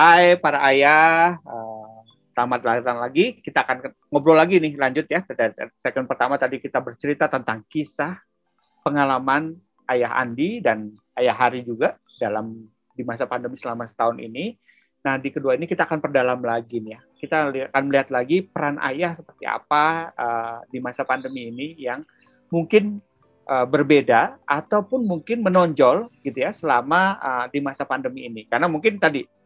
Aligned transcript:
Hai 0.00 0.40
para 0.40 0.64
ayah, 0.72 1.36
uh, 1.44 2.00
selamat 2.32 2.80
datang 2.80 3.04
lagi. 3.04 3.36
Kita 3.36 3.68
akan 3.68 3.92
ngobrol 4.08 4.32
lagi 4.32 4.56
nih, 4.56 4.72
lanjut 4.72 5.04
ya. 5.04 5.20
Segmen 5.84 6.08
pertama 6.08 6.40
tadi 6.40 6.56
kita 6.56 6.80
bercerita 6.80 7.28
tentang 7.28 7.60
kisah 7.68 8.16
pengalaman 8.80 9.60
ayah 9.92 10.16
Andi 10.24 10.64
dan 10.64 10.96
ayah 11.20 11.36
Hari 11.36 11.68
juga 11.68 12.00
dalam 12.16 12.64
di 12.96 13.04
masa 13.04 13.28
pandemi 13.28 13.60
selama 13.60 13.84
setahun 13.92 14.16
ini. 14.24 14.56
Nah, 15.04 15.20
di 15.20 15.28
kedua 15.28 15.52
ini 15.52 15.68
kita 15.68 15.84
akan 15.84 16.00
perdalam 16.00 16.40
lagi 16.48 16.80
nih 16.80 16.96
ya. 16.96 17.00
Kita 17.20 17.52
akan 17.68 17.82
melihat 17.92 18.08
lagi 18.08 18.40
peran 18.40 18.80
ayah 18.80 19.20
seperti 19.20 19.44
apa 19.44 20.16
uh, 20.16 20.58
di 20.72 20.80
masa 20.80 21.04
pandemi 21.04 21.52
ini 21.52 21.76
yang 21.76 22.08
mungkin 22.48 23.04
uh, 23.52 23.68
berbeda 23.68 24.40
ataupun 24.48 25.04
mungkin 25.04 25.44
menonjol 25.44 26.08
gitu 26.24 26.40
ya 26.40 26.56
selama 26.56 27.20
uh, 27.20 27.44
di 27.52 27.60
masa 27.60 27.84
pandemi 27.84 28.24
ini. 28.24 28.48
Karena 28.48 28.64
mungkin 28.64 28.96
tadi 28.96 29.39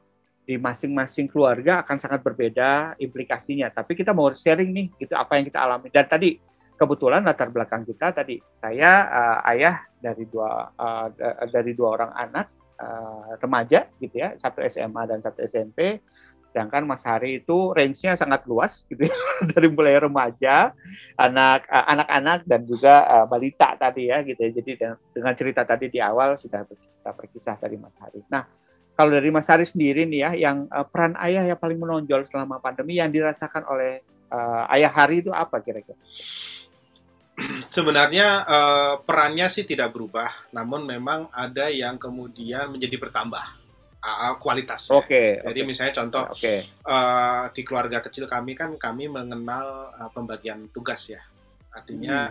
di 0.45 0.61
masing-masing 0.61 1.27
keluarga 1.27 1.80
akan 1.80 1.97
sangat 1.97 2.21
berbeda 2.21 3.01
implikasinya. 3.01 3.73
Tapi 3.73 3.97
kita 3.97 4.12
mau 4.12 4.29
sharing 4.29 4.70
nih 4.70 4.87
gitu 5.01 5.17
apa 5.17 5.41
yang 5.41 5.48
kita 5.48 5.59
alami. 5.65 5.89
Dan 5.89 6.05
tadi 6.05 6.37
kebetulan 6.77 7.25
latar 7.25 7.48
belakang 7.48 7.87
kita 7.89 8.12
tadi 8.12 8.37
saya 8.61 9.09
uh, 9.09 9.51
ayah 9.57 9.89
dari 9.97 10.29
dua 10.29 10.69
uh, 10.77 11.09
dari 11.48 11.73
dua 11.73 11.89
orang 11.97 12.12
anak 12.12 12.47
uh, 12.77 13.41
remaja 13.41 13.89
gitu 13.98 14.20
ya, 14.20 14.37
satu 14.37 14.61
SMA 14.69 15.03
dan 15.09 15.25
satu 15.25 15.41
SMP. 15.48 16.05
Sedangkan 16.55 16.87
Mas 16.87 17.03
Hari 17.03 17.42
itu 17.42 17.75
range-nya 17.75 18.15
sangat 18.15 18.47
luas 18.47 18.87
gitu 18.87 19.11
ya, 19.11 19.17
dari 19.51 19.67
mulai 19.67 19.98
remaja, 19.98 20.70
anak 21.19 21.67
anak-anak 21.67 22.47
dan 22.47 22.62
juga 22.62 23.03
uh, 23.11 23.27
balita 23.27 23.75
tadi 23.75 24.12
ya 24.12 24.23
gitu 24.23 24.39
ya. 24.39 24.51
Jadi 24.55 24.70
dengan 25.11 25.34
cerita 25.34 25.67
tadi 25.67 25.91
di 25.91 25.98
awal 25.98 26.39
sudah 26.39 26.62
kita 26.69 27.11
berkisah 27.11 27.56
dari 27.58 27.75
Mas 27.75 27.97
Hari. 27.98 28.23
Nah, 28.31 28.47
kalau 28.95 29.11
dari 29.11 29.31
Mas 29.34 29.50
Hari 29.50 29.67
sendiri 29.67 30.06
nih 30.06 30.20
ya, 30.23 30.31
yang 30.50 30.70
uh, 30.70 30.87
peran 30.87 31.19
ayah 31.19 31.42
yang 31.42 31.59
paling 31.59 31.78
menonjol 31.78 32.31
selama 32.31 32.62
pandemi 32.62 33.03
yang 33.03 33.11
dirasakan 33.11 33.67
oleh 33.67 34.03
uh, 34.31 34.70
ayah 34.70 34.91
Hari 34.91 35.27
itu 35.27 35.34
apa 35.34 35.59
kira-kira? 35.59 35.98
sebenarnya 37.67 38.47
uh, 38.47 38.95
perannya 39.03 39.51
sih 39.51 39.67
tidak 39.67 39.91
berubah, 39.91 40.31
namun 40.55 40.86
memang 40.86 41.27
ada 41.34 41.67
yang 41.67 41.98
kemudian 41.98 42.70
menjadi 42.70 42.95
bertambah 42.95 43.45
uh, 43.98 44.39
kualitas. 44.39 44.86
Oke. 44.95 45.11
Okay, 45.11 45.29
Jadi 45.42 45.61
okay. 45.61 45.67
misalnya 45.67 45.95
contoh 45.98 46.25
okay. 46.31 46.58
uh, 46.86 47.51
di 47.51 47.62
keluarga 47.67 47.98
kecil 47.98 48.31
kami 48.31 48.55
kan 48.55 48.79
kami 48.79 49.11
mengenal 49.11 49.91
uh, 49.91 50.11
pembagian 50.14 50.70
tugas 50.70 51.11
ya, 51.11 51.23
artinya 51.75 52.31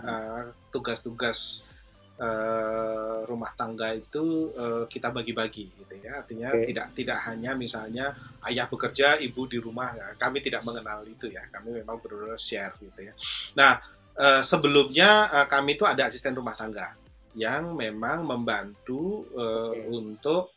tugas-tugas 0.72 1.62
hmm. 1.62 1.68
uh, 1.68 1.73
uh, 2.20 3.26
rumah 3.26 3.52
tangga 3.58 3.90
itu 3.92 4.54
uh, 4.54 4.84
kita 4.86 5.10
bagi-bagi 5.10 5.74
gitu 5.74 5.94
ya, 5.98 6.22
artinya 6.22 6.54
okay. 6.54 6.70
tidak 6.70 6.86
tidak 6.94 7.18
hanya 7.26 7.52
misalnya 7.58 8.14
ayah 8.46 8.70
bekerja, 8.70 9.18
ibu 9.18 9.50
di 9.50 9.58
rumah, 9.58 9.92
ya. 9.98 10.06
kami 10.14 10.38
tidak 10.38 10.62
mengenal 10.62 11.02
itu 11.04 11.26
ya, 11.28 11.42
kami 11.50 11.82
memang 11.82 11.98
benar-benar 11.98 12.38
share 12.38 12.78
gitu 12.78 13.00
ya. 13.02 13.14
Nah 13.58 13.82
uh, 14.14 14.42
sebelumnya 14.46 15.28
uh, 15.28 15.46
kami 15.50 15.74
itu 15.74 15.82
ada 15.82 16.06
asisten 16.06 16.38
rumah 16.38 16.54
tangga 16.54 16.94
yang 17.34 17.74
memang 17.74 18.22
membantu 18.22 19.26
uh, 19.34 19.74
okay. 19.74 19.90
untuk 19.90 20.53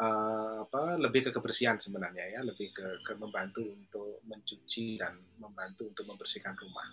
uh, 0.00 0.64
apa 0.64 0.96
lebih 0.96 1.28
ke 1.28 1.30
kebersihan 1.30 1.76
sebenarnya 1.76 2.24
ya 2.32 2.40
lebih 2.40 2.72
ke, 2.72 3.04
ke 3.04 3.12
membantu 3.20 3.60
untuk 3.62 4.24
mencuci 4.24 4.96
dan 4.96 5.20
membantu 5.36 5.92
untuk 5.92 6.08
membersihkan 6.08 6.56
rumah. 6.56 6.88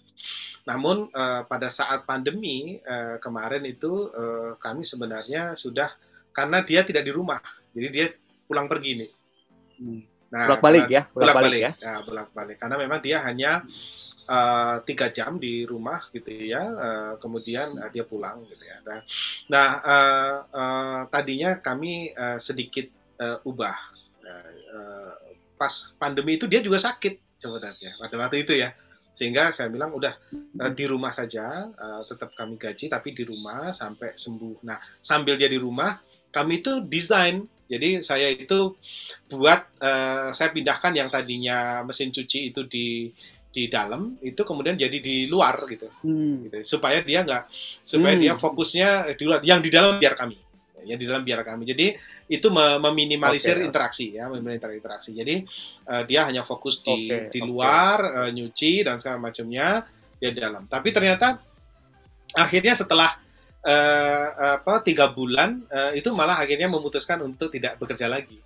Namun 0.68 1.08
uh, 1.16 1.48
pada 1.48 1.72
saat 1.72 2.04
pandemi 2.04 2.78
uh, 2.84 3.18
kemarin 3.24 3.64
itu 3.64 4.12
uh, 4.12 4.60
kami 4.60 4.84
sebenarnya 4.84 5.56
sudah 5.56 5.90
karena 6.36 6.62
dia 6.62 6.84
tidak 6.84 7.08
di 7.08 7.12
rumah 7.16 7.40
jadi 7.72 7.88
dia 7.90 8.08
pulang 8.46 8.68
pergi 8.68 8.92
nih. 9.00 9.12
Hmm. 9.80 10.02
Nah, 10.28 10.44
bolak 10.44 10.64
balik 10.64 10.86
ya, 10.92 11.02
bolak 11.16 11.36
balik, 11.40 11.62
ya. 11.64 11.72
ya 11.80 11.94
bolak 12.04 12.30
balik 12.36 12.58
karena 12.60 12.76
memang 12.76 13.00
dia 13.00 13.24
hanya 13.24 13.64
Eh, 14.28 14.78
tiga 14.84 15.08
uh, 15.08 15.12
jam 15.16 15.40
di 15.40 15.64
rumah 15.64 16.04
gitu 16.12 16.28
ya 16.36 16.60
uh, 16.60 17.14
kemudian 17.16 17.64
uh, 17.80 17.88
dia 17.88 18.04
pulang 18.04 18.44
gitu 18.44 18.60
ya 18.60 18.84
nah, 18.84 19.00
nah 19.48 19.70
uh, 19.80 20.36
uh, 20.52 21.02
tadinya 21.08 21.64
kami 21.64 22.12
uh, 22.12 22.36
sedikit 22.36 22.92
uh, 23.22 23.38
ubah 23.48 23.78
uh, 24.24 24.52
uh, 24.74 25.14
pas 25.58 25.74
pandemi 25.98 26.38
itu 26.38 26.46
dia 26.46 26.62
juga 26.62 26.78
sakit 26.78 27.38
sebenarnya 27.38 27.98
pada 27.98 28.16
waktu 28.18 28.46
itu 28.46 28.54
ya 28.58 28.74
sehingga 29.18 29.50
saya 29.50 29.74
bilang 29.74 29.94
udah 29.98 30.14
uh, 30.62 30.72
di 30.74 30.86
rumah 30.86 31.10
saja 31.10 31.66
uh, 31.74 32.02
tetap 32.06 32.38
kami 32.38 32.58
gaji 32.62 32.86
tapi 32.86 33.18
di 33.18 33.26
rumah 33.26 33.74
sampai 33.74 34.14
sembuh 34.14 34.62
nah 34.62 34.78
sambil 35.02 35.34
dia 35.38 35.50
di 35.50 35.58
rumah 35.58 35.98
kami 36.30 36.62
itu 36.62 36.86
desain 36.86 37.42
jadi 37.68 38.00
saya 38.00 38.32
itu 38.32 38.78
buat 39.28 39.60
uh, 39.82 40.30
saya 40.32 40.54
pindahkan 40.54 40.94
yang 40.96 41.10
tadinya 41.12 41.82
mesin 41.84 42.14
cuci 42.14 42.54
itu 42.54 42.62
di 42.70 43.12
di 43.52 43.66
dalam 43.66 44.22
itu 44.22 44.38
kemudian 44.46 44.78
jadi 44.78 45.02
di 45.02 45.26
luar 45.26 45.58
gitu, 45.66 45.90
hmm. 46.06 46.46
gitu. 46.46 46.78
supaya 46.78 47.02
dia 47.02 47.26
nggak 47.26 47.50
supaya 47.82 48.14
hmm. 48.14 48.22
dia 48.22 48.34
fokusnya 48.38 48.90
di 49.18 49.24
luar 49.26 49.42
yang 49.42 49.66
di 49.66 49.74
dalam 49.74 49.98
biar 49.98 50.14
kami 50.14 50.38
yang 50.90 51.00
di 51.00 51.06
dalam 51.06 51.24
biar 51.24 51.44
kami 51.44 51.64
jadi 51.68 51.94
itu 52.32 52.48
meminimalisir 52.54 53.60
okay. 53.60 53.68
interaksi 53.68 54.06
ya 54.16 54.32
meminimalisir 54.32 54.74
interaksi 54.80 55.12
jadi 55.12 55.36
uh, 55.92 56.04
dia 56.08 56.28
hanya 56.28 56.48
fokus 56.48 56.80
di 56.82 57.12
okay. 57.12 57.30
di 57.32 57.40
luar 57.44 57.98
okay. 58.00 58.18
uh, 58.18 58.28
eh, 58.28 58.32
nyuci 58.34 58.74
dan 58.88 58.96
segala 58.98 59.20
macamnya 59.20 59.84
dia 60.18 60.30
di 60.32 60.40
dalam 60.40 60.66
tapi 60.66 60.90
ternyata 60.96 61.38
akhirnya 62.34 62.74
setelah 62.76 63.16
uh, 63.64 64.28
apa 64.60 64.82
tiga 64.82 65.12
bulan 65.12 65.64
uh, 65.68 65.92
itu 65.92 66.12
malah 66.16 66.40
akhirnya 66.40 66.72
memutuskan 66.72 67.20
untuk 67.24 67.52
tidak 67.52 67.76
bekerja 67.78 68.08
lagi 68.08 68.40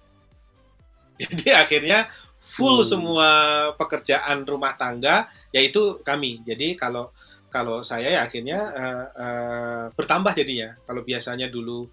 jadi 1.22 1.56
akhirnya 1.63 2.09
full 2.41 2.81
hmm. 2.81 2.90
semua 2.90 3.30
pekerjaan 3.78 4.41
rumah 4.50 4.74
tangga 4.74 5.30
yaitu 5.53 6.01
kami. 6.01 6.41
Jadi 6.41 6.74
kalau 6.74 7.13
kalau 7.51 7.84
saya 7.85 8.09
ya 8.09 8.19
akhirnya 8.25 8.59
uh, 8.74 9.06
uh, 9.13 9.85
bertambah 9.94 10.34
jadinya. 10.34 10.74
Kalau 10.88 11.06
biasanya 11.06 11.47
dulu 11.53 11.85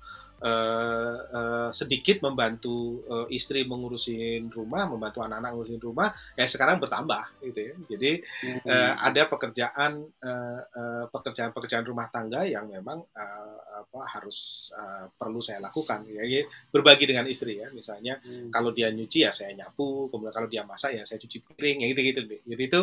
uh, 0.43 1.17
uh, 1.31 1.71
sedikit 1.75 2.23
membantu 2.23 3.03
uh, 3.07 3.27
istri 3.31 3.67
mengurusin 3.67 4.51
rumah, 4.51 4.87
membantu 4.87 5.23
anak-anak 5.23 5.51
mengurusin 5.55 5.83
rumah, 5.83 6.15
ya 6.35 6.47
sekarang 6.47 6.79
bertambah 6.79 7.43
gitu 7.43 7.61
ya. 7.61 7.75
Jadi 7.95 8.11
hmm. 8.23 8.61
uh, 8.67 8.95
ada 9.03 9.23
pekerjaan 9.27 9.93
uh, 10.23 10.61
uh, 10.65 11.05
pekerjaan-pekerjaan 11.11 11.85
rumah 11.87 12.11
tangga 12.11 12.47
yang 12.47 12.71
memang 12.71 13.03
uh, 13.03 13.57
apa 13.79 14.01
harus 14.19 14.71
uh, 14.75 15.11
perlu 15.15 15.39
saya 15.43 15.63
lakukan. 15.63 16.07
Ya, 16.09 16.25
ya, 16.27 16.47
berbagi 16.71 17.11
dengan 17.11 17.27
istri 17.27 17.59
ya, 17.59 17.71
misalnya 17.71 18.19
hmm. 18.23 18.51
kalau 18.51 18.71
dia 18.71 18.91
nyuci 18.91 19.27
ya 19.27 19.31
saya 19.35 19.55
nyapu, 19.55 20.11
kemudian 20.11 20.35
kalau 20.35 20.49
dia 20.51 20.63
masak 20.67 20.95
ya 20.99 21.03
saya 21.07 21.19
cuci 21.23 21.39
piring, 21.43 21.83
ya 21.83 21.87
gitu-gitu. 21.91 22.21
Jadi 22.47 22.63
itu 22.63 22.81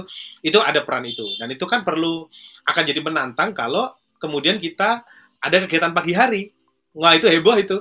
itu 0.51 0.59
ada 0.59 0.83
peran 0.83 1.03
itu 1.07 1.25
dan 1.39 1.51
itu 1.51 1.65
kan 1.67 1.83
perlu 1.83 2.27
akan 2.65 2.83
jadi 2.83 3.01
menantang 3.03 3.51
kalau 3.51 3.91
kemudian 4.17 4.57
kita 4.57 5.03
ada 5.43 5.57
kegiatan 5.61 5.93
pagi 5.93 6.13
hari 6.15 6.54
Wah 6.95 7.13
itu 7.13 7.27
heboh 7.27 7.55
itu. 7.59 7.77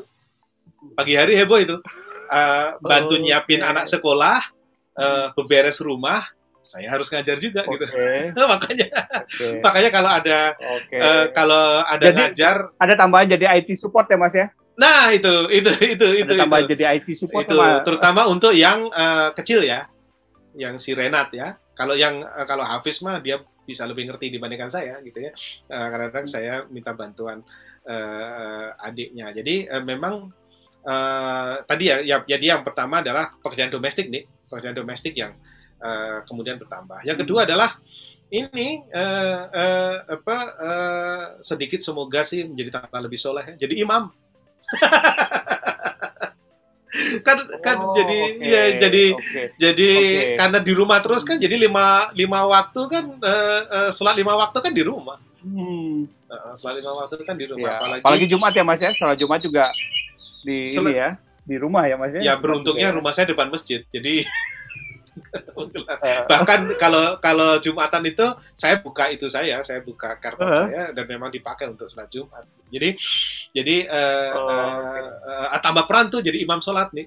Pagi 0.98 1.14
hari 1.14 1.38
heboh 1.38 1.58
itu. 1.62 1.76
Uh, 2.26 2.74
bantu 2.82 3.14
oh, 3.14 3.20
nyiapin 3.22 3.62
okay. 3.62 3.70
anak 3.70 3.84
sekolah, 3.86 4.38
uh, 4.98 5.30
beberes 5.38 5.78
rumah, 5.78 6.24
saya 6.64 6.88
harus 6.88 7.12
ngajar 7.12 7.36
juga 7.36 7.62
okay. 7.68 7.76
gitu. 7.76 7.86
makanya 8.56 8.88
okay. 9.22 9.60
makanya 9.60 9.90
kalau 9.92 10.10
ada 10.10 10.38
okay. 10.56 10.98
uh, 10.98 11.06
eh, 11.06 11.24
kalau 11.36 11.64
ada 11.84 12.06
jadi, 12.08 12.16
ngajar 12.16 12.56
ada 12.80 12.94
tambahan 12.96 13.26
jadi 13.36 13.44
IT 13.60 13.76
support 13.76 14.08
ya 14.08 14.16
Mas 14.16 14.32
ya. 14.32 14.48
Nah, 14.74 15.14
itu 15.14 15.30
itu 15.54 15.70
itu 15.86 16.02
ada 16.02 16.18
itu 16.24 16.32
tambahan 16.34 16.64
itu. 16.66 16.72
jadi 16.74 16.84
IT 16.98 17.08
support 17.14 17.46
itu 17.46 17.54
sama, 17.54 17.84
terutama 17.86 18.26
untuk 18.26 18.50
yang 18.50 18.90
uh, 18.90 19.30
kecil 19.36 19.62
ya. 19.62 19.86
Yang 20.56 20.74
si 20.82 20.90
Renat 20.96 21.30
ya. 21.30 21.54
Kalau 21.78 21.94
yang 21.94 22.24
uh, 22.24 22.46
kalau 22.48 22.66
Hafiz 22.66 22.98
mah 23.04 23.22
dia 23.22 23.38
bisa 23.62 23.86
lebih 23.86 24.10
ngerti 24.10 24.34
dibandingkan 24.34 24.72
saya 24.72 24.98
gitu 25.06 25.22
ya. 25.22 25.30
Uh, 25.70 25.86
karena 25.94 26.10
kadang 26.10 26.26
saya 26.26 26.54
minta 26.66 26.90
bantuan 26.90 27.46
uh, 27.88 28.68
adiknya. 28.80 29.30
Jadi 29.32 29.68
uh, 29.68 29.84
memang 29.84 30.32
uh, 30.84 31.54
tadi 31.64 31.92
ya, 31.92 32.00
ya, 32.00 32.16
jadi 32.24 32.56
yang 32.58 32.62
pertama 32.64 33.00
adalah 33.04 33.32
pekerjaan 33.40 33.72
domestik 33.72 34.08
nih, 34.08 34.24
pekerjaan 34.48 34.76
domestik 34.76 35.14
yang 35.16 35.36
uh, 35.80 36.24
kemudian 36.24 36.56
bertambah. 36.60 37.04
Yang 37.04 37.24
kedua 37.24 37.44
hmm. 37.44 37.48
adalah 37.52 37.70
ini 38.32 38.82
uh, 38.90 39.38
uh, 39.46 39.96
apa 40.10 40.36
uh, 40.58 41.24
sedikit 41.44 41.84
semoga 41.84 42.26
sih 42.26 42.42
menjadi 42.48 42.82
tambah 42.82 43.00
lebih 43.04 43.20
soleh. 43.20 43.44
Ya. 43.54 43.68
Jadi 43.68 43.84
imam. 43.84 44.10
kan 47.26 47.42
kan 47.58 47.76
oh, 47.82 47.90
jadi 47.90 48.38
okay, 48.38 48.46
ya 48.46 48.62
jadi 48.86 49.04
okay, 49.18 49.46
jadi 49.58 49.92
okay. 49.98 50.34
karena 50.38 50.58
di 50.62 50.72
rumah 50.78 51.02
terus 51.02 51.26
kan 51.26 51.42
jadi 51.42 51.58
lima 51.58 52.14
lima 52.14 52.46
waktu 52.46 52.80
kan 52.86 53.04
uh, 53.18 53.60
uh, 53.66 53.90
sholat 53.90 54.14
lima 54.14 54.38
waktu 54.38 54.62
kan 54.62 54.70
di 54.70 54.86
rumah 54.86 55.18
Hmm. 55.44 56.08
Uh, 56.34 56.54
setelah 56.58 56.82
lima 56.82 56.90
waktu 56.98 57.14
kan 57.22 57.38
di 57.38 57.46
rumah. 57.46 57.62
Ya, 57.62 57.74
apalagi, 57.78 58.02
apalagi 58.02 58.26
Jumat 58.26 58.52
ya 58.52 58.64
Mas 58.66 58.80
ya. 58.82 58.90
Sholat 58.90 59.16
Jumat 59.16 59.38
juga 59.38 59.70
di 60.44 60.66
ini 60.66 60.92
ya 60.92 61.08
di 61.44 61.56
rumah 61.60 61.84
ya 61.86 61.96
Mas 62.00 62.12
ya. 62.16 62.20
Ya 62.20 62.34
beruntungnya 62.34 62.90
ya. 62.90 62.96
rumah 62.96 63.12
saya 63.14 63.30
depan 63.30 63.52
masjid. 63.52 63.84
Jadi 63.92 64.24
bahkan 66.30 66.74
kalau 66.74 67.22
kalau 67.22 67.62
Jumatan 67.62 68.02
itu 68.10 68.26
saya 68.50 68.82
buka 68.82 69.06
itu 69.14 69.30
saya, 69.30 69.62
saya 69.62 69.78
buka 69.78 70.18
karpet 70.18 70.42
uh 70.42 70.50
-huh. 70.50 70.60
saya 70.66 70.82
dan 70.90 71.06
memang 71.06 71.30
dipakai 71.30 71.70
untuk 71.70 71.86
sholat 71.86 72.10
Jumat. 72.10 72.42
Jadi 72.72 72.98
jadi 73.54 73.76
uh, 73.86 74.30
oh, 74.34 74.50
uh, 74.50 75.48
uh, 75.54 75.60
tambah 75.62 75.86
peran 75.86 76.10
tuh 76.10 76.18
jadi 76.18 76.42
imam 76.42 76.58
sholat 76.58 76.90
nih. 76.90 77.06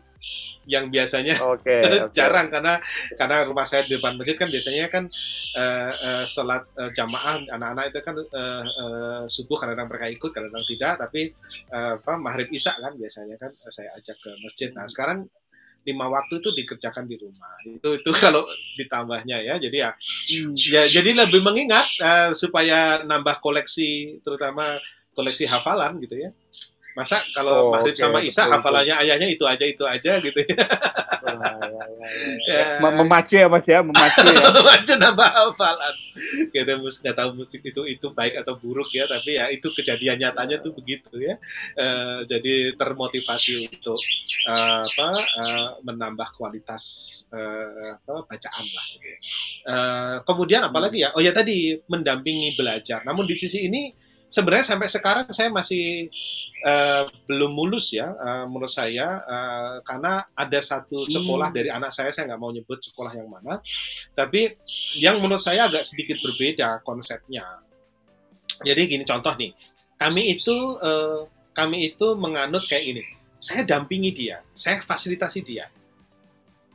Yang 0.68 0.92
biasanya 0.92 1.40
okay, 1.40 1.82
okay. 2.06 2.12
jarang 2.12 2.52
karena 2.52 2.78
karena 3.16 3.48
rumah 3.48 3.64
saya 3.64 3.88
di 3.88 3.96
depan 3.96 4.20
masjid 4.20 4.36
kan 4.36 4.52
biasanya 4.52 4.92
kan 4.92 5.08
uh, 5.56 5.92
uh, 5.96 6.24
sholat 6.28 6.68
uh, 6.76 6.92
jamaah 6.92 7.40
anak-anak 7.48 7.96
itu 7.96 8.00
kan 8.04 8.16
uh, 8.20 8.64
uh, 8.68 9.22
subuh 9.32 9.56
kadang-kadang 9.56 9.90
mereka 9.90 10.08
ikut 10.12 10.32
kadang-kadang 10.36 10.68
tidak 10.68 10.94
tapi 11.00 11.22
uh, 11.72 11.96
apa 11.98 12.14
maghrib 12.20 12.52
isya 12.52 12.76
kan 12.76 12.94
biasanya 13.00 13.36
kan 13.40 13.52
saya 13.72 13.96
ajak 13.96 14.20
ke 14.20 14.30
masjid 14.44 14.70
nah 14.76 14.86
sekarang 14.86 15.26
lima 15.88 16.12
waktu 16.12 16.44
itu 16.44 16.52
dikerjakan 16.52 17.08
di 17.08 17.16
rumah 17.16 17.56
itu 17.64 17.90
itu 17.96 18.12
kalau 18.24 18.44
ditambahnya 18.76 19.40
ya 19.40 19.56
jadi 19.56 19.78
ya 19.88 19.92
hmm. 19.96 20.54
ya 20.68 20.84
jadi 20.92 21.10
lebih 21.16 21.40
mengingat 21.40 21.88
uh, 22.04 22.36
supaya 22.36 23.08
nambah 23.08 23.40
koleksi 23.40 24.20
terutama 24.20 24.76
koleksi 25.16 25.48
hafalan 25.48 25.98
gitu 26.04 26.20
ya 26.20 26.30
Masa 26.98 27.22
kalau 27.30 27.70
oh, 27.70 27.78
Maghrib 27.78 27.94
okay, 27.94 28.02
sama 28.02 28.20
Isa 28.26 28.50
hafalannya 28.50 28.98
ayahnya 29.06 29.30
itu 29.30 29.46
aja 29.46 29.62
itu 29.62 29.86
aja 29.86 30.18
gitu 30.18 30.42
ya. 30.42 30.66
Oh, 31.22 31.30
ya, 31.30 31.54
ya, 31.62 31.86
ya. 31.94 32.08
ya. 32.82 32.90
Memacu 32.98 33.38
ya 33.38 33.46
Mas 33.46 33.70
ya, 33.70 33.86
memacu 33.86 34.26
ya. 34.26 34.50
memacu 34.58 34.94
nambah 34.98 35.30
hafalan. 35.30 35.96
Kita 36.50 36.74
mesti 36.82 37.06
nggak 37.06 37.18
tahu 37.22 37.30
musik 37.38 37.62
itu 37.62 37.86
itu 37.86 38.08
baik 38.10 38.42
atau 38.42 38.58
buruk 38.58 38.90
ya, 38.90 39.06
tapi 39.06 39.38
ya 39.38 39.46
itu 39.54 39.70
kejadian 39.70 40.18
nyatanya 40.18 40.58
tuh 40.58 40.74
begitu 40.74 41.14
ya. 41.22 41.38
Uh, 41.78 42.26
jadi 42.26 42.74
termotivasi 42.74 43.70
untuk 43.70 44.02
uh, 44.50 44.82
apa 44.82 45.10
uh, 45.38 45.70
menambah 45.86 46.34
kualitas 46.34 46.82
uh, 47.30 48.02
apa, 48.02 48.26
bacaan 48.26 48.66
lah. 48.74 48.88
Uh, 49.70 50.16
kemudian 50.26 50.66
apalagi 50.66 51.06
ya? 51.06 51.14
Oh 51.14 51.22
ya 51.22 51.30
tadi 51.30 51.78
mendampingi 51.86 52.58
belajar. 52.58 53.06
Namun 53.06 53.30
di 53.30 53.38
sisi 53.38 53.70
ini 53.70 54.07
sebenarnya 54.28 54.76
sampai 54.76 54.88
sekarang 54.92 55.28
saya 55.32 55.48
masih 55.48 56.12
uh, 56.68 57.08
belum 57.28 57.52
mulus 57.56 57.96
ya 57.96 58.12
uh, 58.12 58.46
menurut 58.46 58.72
saya 58.72 59.24
uh, 59.24 59.76
karena 59.88 60.28
ada 60.36 60.60
satu 60.60 61.08
sekolah 61.08 61.50
hmm. 61.52 61.56
dari 61.56 61.70
anak 61.72 61.92
saya 61.96 62.12
saya 62.12 62.32
nggak 62.32 62.42
mau 62.42 62.52
nyebut 62.52 62.80
sekolah 62.84 63.12
yang 63.16 63.28
mana 63.32 63.64
tapi 64.12 64.60
yang 65.00 65.24
menurut 65.24 65.42
saya 65.42 65.72
agak 65.72 65.88
sedikit 65.88 66.20
berbeda 66.20 66.84
konsepnya 66.84 67.64
jadi 68.62 68.84
gini 68.84 69.04
contoh 69.08 69.32
nih 69.40 69.56
kami 69.96 70.38
itu 70.38 70.56
uh, 70.84 71.24
kami 71.56 71.96
itu 71.96 72.14
menganut 72.20 72.68
kayak 72.68 72.84
ini 72.84 73.04
saya 73.40 73.64
dampingi 73.64 74.12
dia 74.12 74.44
saya 74.52 74.84
fasilitasi 74.84 75.40
dia 75.42 75.72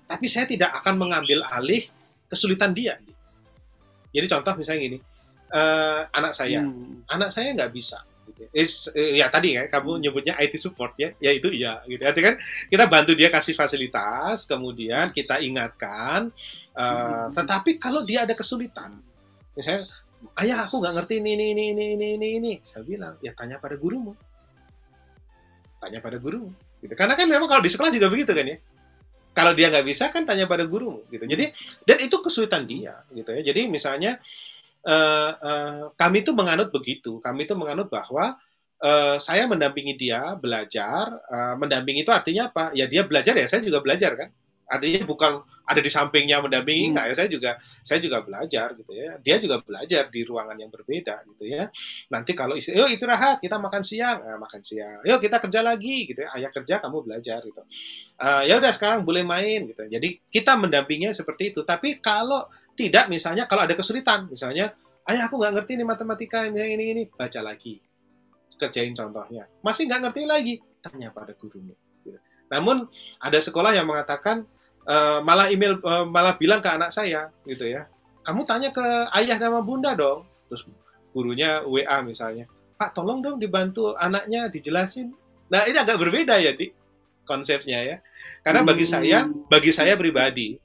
tapi 0.09 0.27
saya 0.27 0.49
tidak 0.49 0.73
akan 0.83 0.97
mengambil 0.97 1.45
alih 1.53 1.85
kesulitan 2.33 2.73
dia 2.73 2.97
jadi 4.09 4.25
contoh 4.29 4.57
misalnya 4.57 4.81
gini 4.89 4.99
uh, 5.53 6.09
anak 6.11 6.33
saya. 6.33 6.65
Hmm. 6.65 7.05
anak 7.07 7.29
saya 7.29 7.53
nggak 7.53 7.73
bisa 7.73 8.01
is 8.51 8.91
uh, 8.91 9.13
ya 9.15 9.31
tadi 9.31 9.55
kan 9.55 9.71
kamu 9.71 10.03
nyebutnya 10.03 10.35
IT 10.41 10.59
support 10.59 10.99
ya 10.99 11.15
ya 11.23 11.31
itu 11.31 11.53
ya 11.55 11.79
gitu. 11.87 12.03
Artinya 12.03 12.35
kan 12.35 12.37
kita 12.67 12.85
bantu 12.91 13.13
dia 13.15 13.29
kasih 13.31 13.55
fasilitas 13.55 14.51
kemudian 14.51 15.15
kita 15.15 15.39
ingatkan 15.39 16.35
uh, 16.75 17.31
tetapi 17.31 17.79
kalau 17.79 18.03
dia 18.03 18.27
ada 18.27 18.35
kesulitan 18.35 18.99
misalnya 19.55 19.87
ayah 20.43 20.67
aku 20.67 20.83
nggak 20.83 20.95
ngerti 21.03 21.15
ini 21.23 21.39
ini 21.39 21.47
ini 21.55 21.65
ini 21.75 21.85
ini 21.95 22.07
ini 22.19 22.29
ini. 22.43 22.53
Saya 22.59 22.83
bilang 22.87 23.15
ya 23.23 23.33
tanya 23.37 23.63
pada 23.63 23.79
gurumu. 23.79 24.15
Tanya 25.79 25.99
pada 25.99 26.19
gurumu 26.19 26.51
gitu. 26.83 26.95
Karena 26.95 27.15
kan 27.15 27.27
memang 27.27 27.47
kalau 27.47 27.63
di 27.63 27.71
sekolah 27.71 27.91
juga 27.91 28.11
begitu 28.11 28.35
kan 28.35 28.47
ya. 28.47 28.59
Kalau 29.33 29.57
dia 29.57 29.73
nggak 29.73 29.87
bisa 29.89 30.13
kan 30.13 30.29
tanya 30.29 30.45
pada 30.45 30.69
gurumu 30.69 31.09
gitu. 31.09 31.25
Jadi 31.25 31.51
dan 31.89 31.99
itu 32.05 32.17
kesulitan 32.21 32.69
dia 32.69 33.01
gitu 33.11 33.33
ya. 33.33 33.43
Jadi 33.43 33.67
misalnya 33.71 34.21
uh, 34.87 35.31
uh, 35.39 35.83
kami 35.95 36.23
itu 36.23 36.35
menganut 36.35 36.71
begitu. 36.75 37.19
Kami 37.23 37.47
itu 37.47 37.55
menganut 37.55 37.89
bahwa 37.91 38.35
uh, 38.83 39.17
saya 39.23 39.47
mendampingi 39.47 39.95
dia 39.95 40.35
belajar. 40.37 41.23
Uh, 41.31 41.55
mendampingi 41.59 42.03
itu 42.03 42.13
artinya 42.13 42.51
apa? 42.51 42.75
Ya 42.75 42.91
dia 42.91 43.07
belajar 43.07 43.35
ya 43.39 43.47
saya 43.47 43.63
juga 43.63 43.79
belajar 43.81 44.19
kan. 44.19 44.31
Artinya 44.73 45.05
bukan 45.05 45.33
ada 45.69 45.81
di 45.85 45.91
sampingnya 45.93 46.41
mendampingi 46.41 46.89
hmm. 46.89 46.91
enggak 46.97 47.07
ya 47.13 47.15
saya 47.15 47.29
juga 47.29 47.51
saya 47.61 47.99
juga 48.01 48.25
belajar 48.25 48.73
gitu 48.73 48.93
ya. 48.97 49.21
Dia 49.21 49.37
juga 49.37 49.61
belajar 49.61 50.09
di 50.09 50.21
ruangan 50.25 50.57
yang 50.57 50.73
berbeda 50.73 51.29
gitu 51.29 51.45
ya. 51.45 51.69
Nanti 52.09 52.33
kalau 52.33 52.57
isi, 52.57 52.73
yuk 52.73 52.89
istirahat 52.89 53.39
kita 53.39 53.61
makan 53.61 53.85
siang, 53.85 54.25
nah, 54.25 54.41
makan 54.41 54.65
siang. 54.65 55.05
Yuk 55.05 55.21
kita 55.21 55.39
kerja 55.45 55.61
lagi 55.61 56.09
gitu 56.09 56.25
ya. 56.25 56.33
Ayah 56.33 56.51
kerja 56.51 56.81
kamu 56.81 57.05
belajar 57.05 57.45
gitu. 57.45 57.63
Uh, 58.17 58.43
ya 58.49 58.57
udah 58.57 58.73
sekarang 58.73 59.05
boleh 59.05 59.23
main 59.23 59.69
gitu. 59.69 59.85
Jadi 59.87 60.25
kita 60.33 60.57
mendampinginya 60.57 61.13
seperti 61.13 61.53
itu. 61.53 61.61
Tapi 61.69 62.01
kalau 62.01 62.49
tidak 62.73 63.09
misalnya 63.13 63.45
kalau 63.45 63.69
ada 63.69 63.77
kesulitan, 63.77 64.29
misalnya, 64.29 64.73
ayah 65.09 65.29
aku 65.29 65.37
nggak 65.41 65.61
ngerti 65.61 65.73
nih 65.81 65.87
matematika, 65.87 66.45
ini, 66.49 66.61
ini, 66.61 66.85
ini, 66.97 67.03
baca 67.09 67.41
lagi. 67.45 67.81
Kerjain 68.57 68.95
contohnya. 68.95 69.49
Masih 69.61 69.89
nggak 69.89 70.01
ngerti 70.09 70.23
lagi, 70.25 70.55
tanya 70.81 71.13
pada 71.13 71.37
gurumu. 71.37 71.75
Gitu. 72.05 72.19
Namun 72.49 72.89
ada 73.21 73.39
sekolah 73.39 73.77
yang 73.77 73.89
mengatakan, 73.89 74.45
uh, 74.87 75.21
malah 75.21 75.53
email, 75.53 75.79
uh, 75.85 76.09
malah 76.09 76.37
bilang 76.41 76.65
ke 76.65 76.69
anak 76.71 76.91
saya, 76.93 77.29
gitu 77.45 77.69
ya, 77.69 77.89
kamu 78.23 78.47
tanya 78.47 78.71
ke 78.71 78.85
ayah 79.19 79.37
nama 79.37 79.61
bunda 79.61 79.93
dong. 79.99 80.25
Terus 80.47 80.69
gurunya 81.13 81.61
WA 81.67 82.01
misalnya, 82.07 82.49
Pak 82.79 82.95
tolong 82.97 83.21
dong 83.21 83.37
dibantu 83.37 83.93
anaknya 83.99 84.49
dijelasin. 84.49 85.13
Nah 85.53 85.69
ini 85.69 85.77
agak 85.77 86.01
berbeda 86.01 86.39
ya, 86.41 86.55
di 86.55 86.71
konsepnya 87.27 87.83
ya. 87.83 87.97
Karena 88.43 88.63
bagi 88.67 88.87
saya, 88.87 89.27
bagi 89.27 89.71
saya 89.75 89.95
pribadi, 89.99 90.59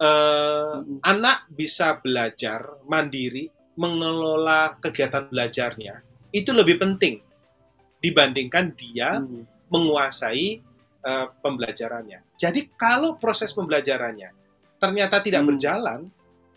uh, 0.00 0.80
anak 1.04 1.46
bisa 1.52 2.00
belajar 2.00 2.80
mandiri, 2.88 3.52
mengelola 3.76 4.76
kegiatan 4.80 5.28
belajarnya 5.28 6.10
itu 6.30 6.50
lebih 6.54 6.78
penting 6.78 7.18
dibandingkan 8.00 8.72
dia 8.74 9.20
hmm. 9.20 9.68
menguasai 9.68 10.62
uh, 11.04 11.26
pembelajarannya. 11.42 12.36
Jadi 12.38 12.72
kalau 12.74 13.20
proses 13.20 13.52
pembelajarannya 13.52 14.32
ternyata 14.80 15.20
tidak 15.20 15.44
hmm. 15.44 15.50
berjalan, 15.52 16.00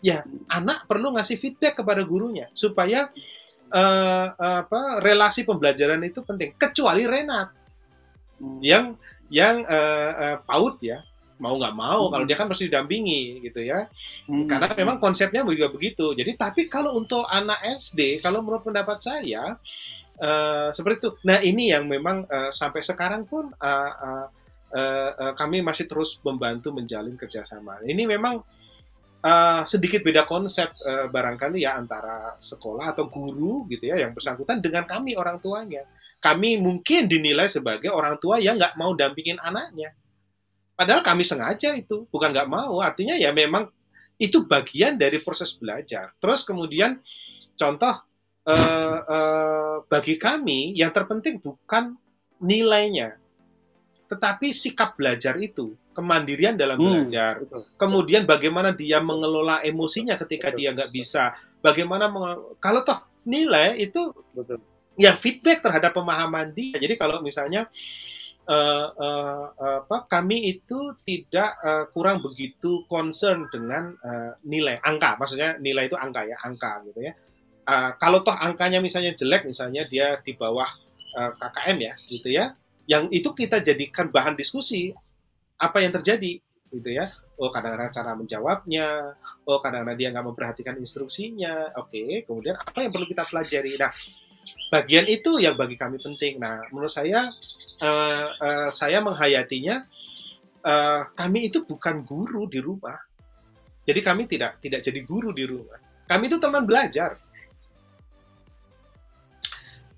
ya 0.00 0.24
anak 0.48 0.88
perlu 0.88 1.12
ngasih 1.12 1.36
feedback 1.36 1.84
kepada 1.84 2.02
gurunya 2.06 2.48
supaya 2.56 3.12
uh, 3.68 4.26
apa 4.64 5.04
relasi 5.04 5.44
pembelajaran 5.44 6.00
itu 6.06 6.24
penting. 6.24 6.56
Kecuali 6.56 7.04
Renat 7.04 7.48
hmm. 8.40 8.58
yang 8.64 8.96
yang 9.28 9.64
uh, 9.66 10.12
uh, 10.14 10.36
PAUD 10.44 10.74
ya, 10.80 10.98
mau 11.42 11.58
nggak 11.58 11.74
mau 11.74 12.06
hmm. 12.06 12.12
kalau 12.14 12.24
dia 12.24 12.36
kan 12.38 12.46
harus 12.46 12.62
didampingi 12.62 13.42
gitu 13.42 13.60
ya. 13.66 13.90
Hmm. 14.30 14.46
karena 14.46 14.70
memang 14.70 14.96
konsepnya 15.02 15.42
juga 15.42 15.70
begitu. 15.70 16.14
Jadi 16.14 16.38
tapi 16.38 16.70
kalau 16.70 16.94
untuk 16.94 17.26
anak 17.26 17.58
SD 17.74 18.22
kalau 18.22 18.42
menurut 18.44 18.62
pendapat 18.62 18.98
saya 19.02 19.58
uh, 20.22 20.68
seperti 20.70 20.96
itu. 21.02 21.10
Nah 21.26 21.42
ini 21.42 21.74
yang 21.74 21.90
memang 21.90 22.26
uh, 22.28 22.50
sampai 22.54 22.80
sekarang 22.84 23.26
pun 23.26 23.50
uh, 23.50 23.92
uh, 23.98 24.26
uh, 24.74 25.10
uh, 25.18 25.32
kami 25.34 25.62
masih 25.62 25.90
terus 25.90 26.22
membantu 26.22 26.70
menjalin 26.70 27.18
kerjasama. 27.18 27.82
Ini 27.82 28.06
memang 28.06 28.38
uh, 29.26 29.62
sedikit 29.66 30.06
beda 30.06 30.22
konsep 30.22 30.70
uh, 30.86 31.10
barangkali 31.10 31.66
ya 31.66 31.74
antara 31.74 32.38
sekolah 32.38 32.94
atau 32.94 33.10
guru 33.10 33.66
gitu 33.66 33.90
ya 33.90 33.98
yang 33.98 34.14
bersangkutan 34.14 34.62
dengan 34.62 34.86
kami 34.86 35.18
orang 35.18 35.42
tuanya. 35.42 35.82
Kami 36.22 36.56
mungkin 36.56 37.04
dinilai 37.04 37.50
sebagai 37.52 37.92
orang 37.92 38.16
tua 38.16 38.40
yang 38.40 38.56
nggak 38.56 38.80
mau 38.80 38.96
dampingin 38.96 39.36
anaknya 39.44 39.92
Padahal 40.74 41.06
kami 41.06 41.22
sengaja 41.22 41.74
itu, 41.78 42.06
bukan 42.10 42.34
nggak 42.34 42.50
mau. 42.50 42.82
Artinya 42.82 43.14
ya 43.14 43.30
memang 43.30 43.70
itu 44.18 44.46
bagian 44.46 44.98
dari 44.98 45.22
proses 45.22 45.54
belajar. 45.54 46.14
Terus 46.18 46.42
kemudian 46.42 46.98
contoh 47.54 47.94
eh, 48.46 48.98
eh, 49.06 49.76
bagi 49.86 50.14
kami 50.18 50.74
yang 50.74 50.90
terpenting 50.90 51.38
bukan 51.38 51.94
nilainya, 52.42 53.18
tetapi 54.10 54.52
sikap 54.52 54.94
belajar 54.94 55.34
itu, 55.40 55.74
kemandirian 55.96 56.54
dalam 56.54 56.76
hmm, 56.76 56.86
belajar. 56.86 57.32
Betul. 57.40 57.62
Kemudian 57.80 58.22
bagaimana 58.28 58.70
dia 58.74 59.00
mengelola 59.00 59.64
emosinya 59.64 60.18
ketika 60.20 60.52
dia 60.52 60.74
nggak 60.74 60.92
bisa. 60.92 61.32
Bagaimana 61.64 62.12
kalau 62.60 62.84
toh 62.84 63.00
nilai 63.24 63.80
itu 63.80 64.12
betul. 64.36 64.60
ya 65.00 65.16
feedback 65.16 65.64
terhadap 65.64 65.96
pemahaman 65.96 66.52
dia. 66.52 66.76
Jadi 66.76 66.94
kalau 67.00 67.24
misalnya 67.24 67.66
uh, 68.48 68.86
uh, 68.94 69.44
apa 69.84 70.04
kami 70.08 70.56
itu 70.56 70.92
tidak 71.04 71.56
uh, 71.64 71.84
kurang 71.90 72.20
begitu 72.20 72.84
concern 72.86 73.44
dengan 73.48 73.96
uh, 74.04 74.32
nilai 74.44 74.80
angka. 74.84 75.16
Maksudnya 75.16 75.56
nilai 75.60 75.88
itu 75.88 75.96
angka 75.96 76.24
ya 76.28 76.36
angka 76.44 76.84
gitu 76.88 77.00
ya. 77.00 77.12
Uh, 77.64 77.96
kalau 77.96 78.20
toh 78.20 78.36
angkanya 78.36 78.84
misalnya 78.84 79.16
jelek 79.16 79.48
misalnya 79.48 79.88
dia 79.88 80.20
di 80.20 80.36
bawah 80.36 80.68
uh, 81.16 81.32
KKM 81.40 81.76
ya 81.80 81.94
gitu 82.08 82.28
ya. 82.28 82.52
Yang 82.84 83.04
itu 83.16 83.28
kita 83.32 83.64
jadikan 83.64 84.12
bahan 84.12 84.36
diskusi 84.36 84.92
apa 85.56 85.80
yang 85.80 85.92
terjadi 85.96 86.40
gitu 86.68 86.90
ya. 86.92 87.08
Oh 87.34 87.50
kadang-kadang 87.50 87.90
cara 87.90 88.12
menjawabnya 88.14 89.16
oh 89.48 89.58
kadang-kadang 89.58 89.98
dia 89.98 90.08
nggak 90.12 90.26
memperhatikan 90.28 90.76
instruksinya. 90.76 91.72
Oke 91.80 91.96
okay. 91.96 92.10
kemudian 92.28 92.60
apa 92.60 92.84
yang 92.84 92.92
perlu 92.92 93.08
kita 93.08 93.24
pelajari? 93.24 93.80
Nah 93.80 93.92
bagian 94.68 95.08
itu 95.08 95.40
yang 95.40 95.56
bagi 95.56 95.80
kami 95.80 95.96
penting. 95.96 96.36
Nah 96.36 96.60
menurut 96.68 96.92
saya 96.92 97.32
uh, 97.80 98.70
saya 98.70 99.00
menghayatinya 99.02 99.82
uh, 100.62 101.02
kami 101.14 101.48
itu 101.48 101.62
bukan 101.64 102.04
guru 102.04 102.46
di 102.46 102.60
rumah. 102.62 102.98
Jadi 103.84 104.00
kami 104.00 104.24
tidak 104.24 104.60
tidak 104.60 104.80
jadi 104.80 105.00
guru 105.04 105.30
di 105.34 105.44
rumah. 105.44 105.76
Kami 106.04 106.28
itu 106.28 106.36
teman 106.40 106.64
belajar. 106.64 107.16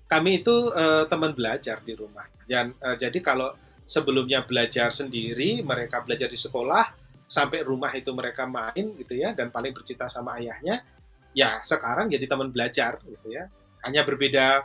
Kami 0.07 0.39
itu 0.39 0.71
uh, 0.71 1.03
teman 1.11 1.35
belajar 1.35 1.83
di 1.83 1.91
rumah. 1.91 2.23
Dan 2.47 2.71
uh, 2.79 2.95
jadi 2.95 3.19
kalau 3.19 3.51
sebelumnya 3.83 4.43
belajar 4.43 4.91
sendiri, 4.91 5.63
mereka 5.63 6.03
belajar 6.03 6.31
di 6.31 6.39
sekolah, 6.39 6.83
sampai 7.27 7.63
rumah 7.63 7.91
itu 7.91 8.11
mereka 8.15 8.47
main 8.47 8.95
gitu 8.99 9.19
ya, 9.19 9.35
dan 9.35 9.51
paling 9.51 9.75
bercita 9.75 10.07
sama 10.07 10.39
ayahnya, 10.39 10.79
ya 11.35 11.59
sekarang 11.63 12.07
jadi 12.07 12.23
teman 12.23 12.51
belajar 12.51 12.99
gitu 13.03 13.27
ya. 13.31 13.51
Hanya 13.83 14.03
berbeda 14.03 14.63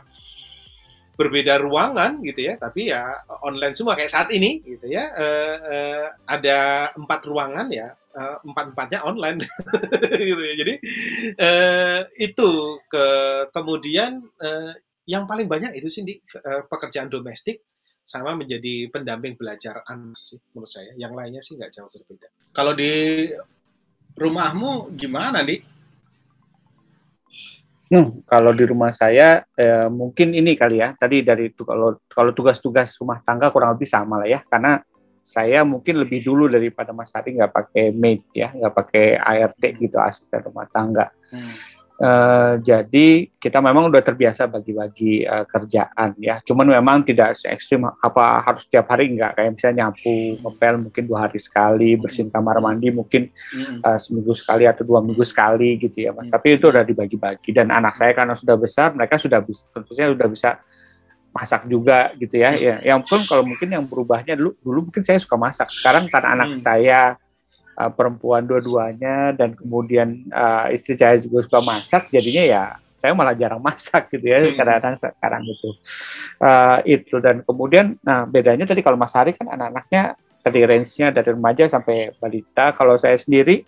berbeda 1.13 1.61
ruangan 1.61 2.21
gitu 2.25 2.49
ya, 2.49 2.57
tapi 2.57 2.89
ya 2.89 3.05
online 3.45 3.77
semua 3.77 3.93
kayak 3.93 4.09
saat 4.09 4.29
ini 4.33 4.65
gitu 4.65 4.89
ya. 4.89 5.13
Uh, 5.13 5.57
uh, 5.61 6.05
ada 6.25 6.89
empat 6.97 7.21
ruangan 7.29 7.69
ya, 7.69 7.93
uh, 7.93 8.37
empat-empatnya 8.41 9.05
online 9.05 9.41
gitu 10.29 10.41
ya. 10.41 10.53
Jadi 10.57 10.73
uh, 11.37 11.99
itu 12.17 12.49
ke 12.89 13.05
kemudian 13.53 14.17
uh, 14.41 14.73
yang 15.05 15.27
paling 15.27 15.45
banyak 15.45 15.75
itu 15.77 15.87
sih 15.91 16.03
di 16.07 16.15
uh, 16.17 16.65
pekerjaan 16.65 17.11
domestik 17.11 17.61
sama 18.03 18.35
menjadi 18.35 18.91
pendamping 18.91 19.39
belajar 19.39 19.83
anak 19.87 20.19
sih 20.23 20.39
menurut 20.53 20.69
saya. 20.69 20.91
Yang 20.99 21.13
lainnya 21.13 21.41
sih 21.43 21.53
nggak 21.55 21.71
jauh 21.71 21.89
berbeda. 21.91 22.27
Kalau 22.53 22.73
di 22.75 22.91
rumahmu 24.17 24.93
gimana 24.93 25.41
nih? 25.41 25.72
Hmm, 27.93 28.25
kalau 28.25 28.57
di 28.57 28.65
rumah 28.65 28.89
saya 28.89 29.45
eh, 29.53 29.85
mungkin 29.85 30.33
ini 30.33 30.57
kali 30.57 30.81
ya. 30.81 30.97
Tadi 30.97 31.21
dari 31.21 31.53
kalau 31.53 32.01
kalau 32.09 32.33
tugas-tugas 32.33 32.97
rumah 32.97 33.21
tangga 33.21 33.53
kurang 33.53 33.77
lebih 33.77 33.85
sama 33.85 34.17
lah 34.17 34.25
ya. 34.25 34.41
Karena 34.41 34.81
saya 35.21 35.61
mungkin 35.61 36.01
lebih 36.01 36.25
dulu 36.25 36.49
daripada 36.49 36.89
Mas 36.89 37.13
Hari 37.13 37.37
nggak 37.37 37.53
pakai 37.53 37.93
maid 37.93 38.25
ya, 38.33 38.49
nggak 38.49 38.73
pakai 38.73 39.05
ART 39.21 39.61
gitu 39.61 40.01
asisten 40.01 40.41
rumah 40.41 40.65
tangga. 40.73 41.13
Hmm. 41.29 41.53
Uh, 41.93 42.57
jadi 42.65 43.29
kita 43.37 43.61
memang 43.61 43.85
udah 43.87 44.01
terbiasa 44.01 44.49
bagi-bagi 44.49 45.29
uh, 45.29 45.45
kerjaan 45.45 46.17
ya. 46.17 46.41
Cuman 46.41 46.65
memang 46.65 47.05
tidak 47.05 47.37
se 47.37 47.45
ekstrim 47.47 47.85
apa 47.85 48.41
harus 48.41 48.65
tiap 48.65 48.89
hari 48.89 49.13
enggak 49.13 49.37
kayak 49.37 49.53
misalnya 49.53 49.87
nyapu, 49.87 50.41
ngepel 50.41 50.75
mungkin 50.89 51.03
dua 51.05 51.29
hari 51.29 51.37
sekali, 51.37 51.93
bersihin 51.93 52.33
kamar 52.33 52.57
mandi 52.59 52.89
mungkin 52.89 53.29
uh, 53.85 54.01
seminggu 54.01 54.33
sekali 54.33 54.65
atau 54.65 54.81
dua 54.81 55.05
minggu 55.05 55.21
sekali 55.21 55.77
gitu 55.77 56.09
ya 56.09 56.11
mas. 56.11 56.27
Tapi 56.33 56.57
itu 56.57 56.65
udah 56.65 56.81
dibagi-bagi 56.81 57.49
dan 57.53 57.69
anak 57.69 57.95
saya 58.01 58.11
karena 58.17 58.33
sudah 58.33 58.55
besar 58.57 58.89
mereka 58.97 59.21
sudah 59.21 59.39
bisa 59.45 59.69
tentunya 59.69 60.09
sudah 60.09 60.27
bisa 60.27 60.49
masak 61.33 61.65
juga 61.65 62.13
gitu 62.17 62.35
ya. 62.37 62.53
Ya, 62.57 62.75
yang 62.83 63.01
pun 63.05 63.25
kalau 63.25 63.41
mungkin 63.45 63.69
yang 63.69 63.85
berubahnya 63.85 64.37
dulu 64.37 64.57
dulu 64.61 64.79
mungkin 64.89 65.05
saya 65.05 65.21
suka 65.21 65.37
masak. 65.37 65.69
Sekarang 65.73 66.09
karena 66.09 66.41
anak 66.41 66.49
hmm. 66.57 66.61
saya 66.61 67.21
uh, 67.77 67.91
perempuan 67.91 68.45
dua-duanya 68.45 69.33
dan 69.33 69.57
kemudian 69.57 70.27
uh, 70.29 70.69
istri 70.73 70.97
saya 70.97 71.19
juga 71.21 71.45
suka 71.45 71.59
masak 71.61 72.09
jadinya 72.09 72.43
ya 72.43 72.63
saya 73.03 73.11
malah 73.11 73.35
jarang 73.35 73.59
masak 73.59 74.07
gitu 74.15 74.31
ya 74.31 74.39
hmm. 74.39 74.55
kadang-kadang 74.55 74.95
sekarang 74.95 75.43
itu 75.43 75.69
uh, 76.39 76.77
itu 76.87 77.15
dan 77.19 77.43
kemudian 77.43 77.99
nah 77.99 78.23
bedanya 78.23 78.63
tadi 78.63 78.79
kalau 78.79 78.95
Mas 78.95 79.11
Hari 79.11 79.35
kan 79.35 79.51
anak-anaknya 79.51 80.15
tadi 80.43 80.59
range-nya 80.63 81.11
dari 81.11 81.31
remaja 81.31 81.67
sampai 81.71 82.15
balita 82.19 82.75
kalau 82.75 82.99
saya 82.99 83.15
sendiri 83.15 83.63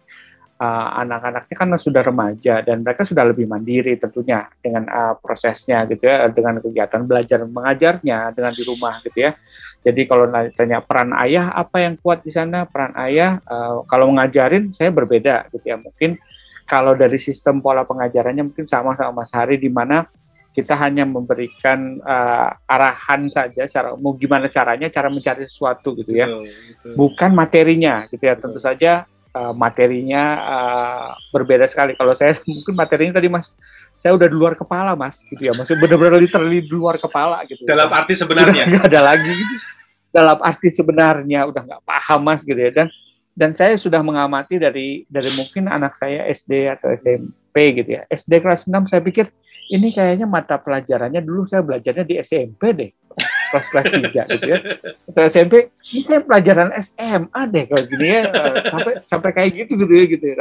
uh, 0.59 0.89
anak-anaknya 1.03 1.55
kan 1.55 1.69
sudah 1.75 2.01
remaja 2.03 2.63
dan 2.63 2.81
mereka 2.83 3.03
sudah 3.03 3.27
lebih 3.27 3.47
mandiri 3.47 3.99
tentunya 3.99 4.47
dengan 4.63 4.87
uh, 4.87 5.13
prosesnya 5.19 5.83
gitu 5.89 6.07
ya 6.07 6.27
dengan 6.31 6.63
kegiatan 6.63 7.03
belajar 7.03 7.43
mengajarnya 7.43 8.31
dengan 8.31 8.53
di 8.55 8.63
rumah 8.63 9.03
gitu 9.03 9.27
ya. 9.27 9.31
Jadi 9.85 10.01
kalau 10.09 10.25
tanya 10.55 10.81
peran 10.81 11.13
ayah 11.21 11.53
apa 11.53 11.83
yang 11.83 11.99
kuat 11.99 12.25
di 12.25 12.31
sana? 12.33 12.65
Peran 12.65 12.95
ayah 12.97 13.37
uh, 13.45 13.83
kalau 13.85 14.09
mengajarin 14.09 14.71
saya 14.71 14.89
berbeda 14.89 15.51
gitu 15.51 15.65
ya. 15.65 15.77
Mungkin 15.77 16.17
kalau 16.65 16.97
dari 16.97 17.21
sistem 17.21 17.61
pola 17.61 17.85
pengajarannya 17.85 18.49
mungkin 18.49 18.65
sama 18.65 18.97
sama 18.97 19.21
Mas 19.21 19.29
Hari 19.29 19.61
di 19.61 19.69
mana 19.69 20.01
kita 20.55 20.71
hanya 20.79 21.03
memberikan 21.03 21.99
uh, 21.99 22.55
arahan 22.63 23.27
saja 23.27 23.67
cara 23.67 23.91
mau 23.99 24.15
gimana 24.15 24.47
caranya 24.47 24.87
cara 24.87 25.11
mencari 25.11 25.43
sesuatu 25.43 25.91
gitu 25.99 26.15
ya. 26.15 26.31
Betul, 26.31 26.47
betul. 26.47 26.93
bukan 26.95 27.31
materinya 27.35 28.07
gitu 28.07 28.23
ya. 28.23 28.39
Tentu 28.39 28.63
saja 28.63 29.03
uh, 29.35 29.53
materinya 29.53 30.23
uh, 30.39 31.09
berbeda 31.35 31.67
sekali. 31.67 31.93
Kalau 31.99 32.15
saya 32.15 32.39
mungkin 32.47 32.73
materinya 32.73 33.19
tadi 33.19 33.27
mas, 33.27 33.51
saya 33.99 34.15
udah 34.15 34.27
di 34.31 34.35
luar 34.35 34.55
kepala 34.55 34.95
mas, 34.95 35.19
gitu 35.27 35.51
ya, 35.51 35.53
masih 35.53 35.75
benar-benar 35.75 36.15
literally 36.15 36.63
di 36.63 36.71
luar 36.71 36.95
kepala 36.95 37.43
gitu. 37.43 37.67
Dalam 37.67 37.91
arti 37.91 38.15
sebenarnya? 38.15 38.63
Nggak 38.71 38.85
ada 38.87 39.01
lagi. 39.03 39.31
Gitu. 39.35 39.55
Dalam 40.15 40.39
arti 40.39 40.69
sebenarnya 40.71 41.43
udah 41.51 41.61
nggak 41.67 41.81
paham 41.83 42.21
mas 42.23 42.41
gitu 42.47 42.55
ya 42.55 42.71
dan 42.71 42.87
dan 43.35 43.51
saya 43.51 43.75
sudah 43.75 43.99
mengamati 43.99 44.55
dari 44.55 45.03
dari 45.11 45.27
mungkin 45.35 45.67
anak 45.67 45.99
saya 45.99 46.23
SD 46.31 46.71
atau 46.71 46.95
SMP 46.95 47.83
gitu 47.83 47.99
ya. 47.99 48.07
SD 48.07 48.39
kelas 48.39 48.63
6 48.63 48.87
saya 48.87 49.03
pikir 49.03 49.27
ini 49.75 49.91
kayaknya 49.91 50.23
mata 50.23 50.55
pelajarannya 50.55 51.19
dulu 51.19 51.43
saya 51.43 51.65
belajarnya 51.65 52.05
di 52.07 52.15
SMP 52.21 52.61
deh 52.71 52.91
kelas 53.51 53.65
kelas 53.69 53.85
tiga 53.91 54.23
gitu 54.31 54.47
ya. 54.49 54.59
Atau 55.09 55.21
SMP 55.27 55.53
ini 55.93 56.01
kayak 56.05 56.23
pelajaran 56.25 56.69
SMA 56.81 57.41
deh 57.51 57.63
kalau 57.69 57.83
gini 57.89 58.05
ya. 58.07 58.23
Sampai 58.71 58.93
sampai 59.03 59.29
kayak 59.35 59.49
gitu 59.65 59.71
gitu 59.85 59.93
ya 59.93 60.05
gitu 60.09 60.25
ya. 60.25 60.35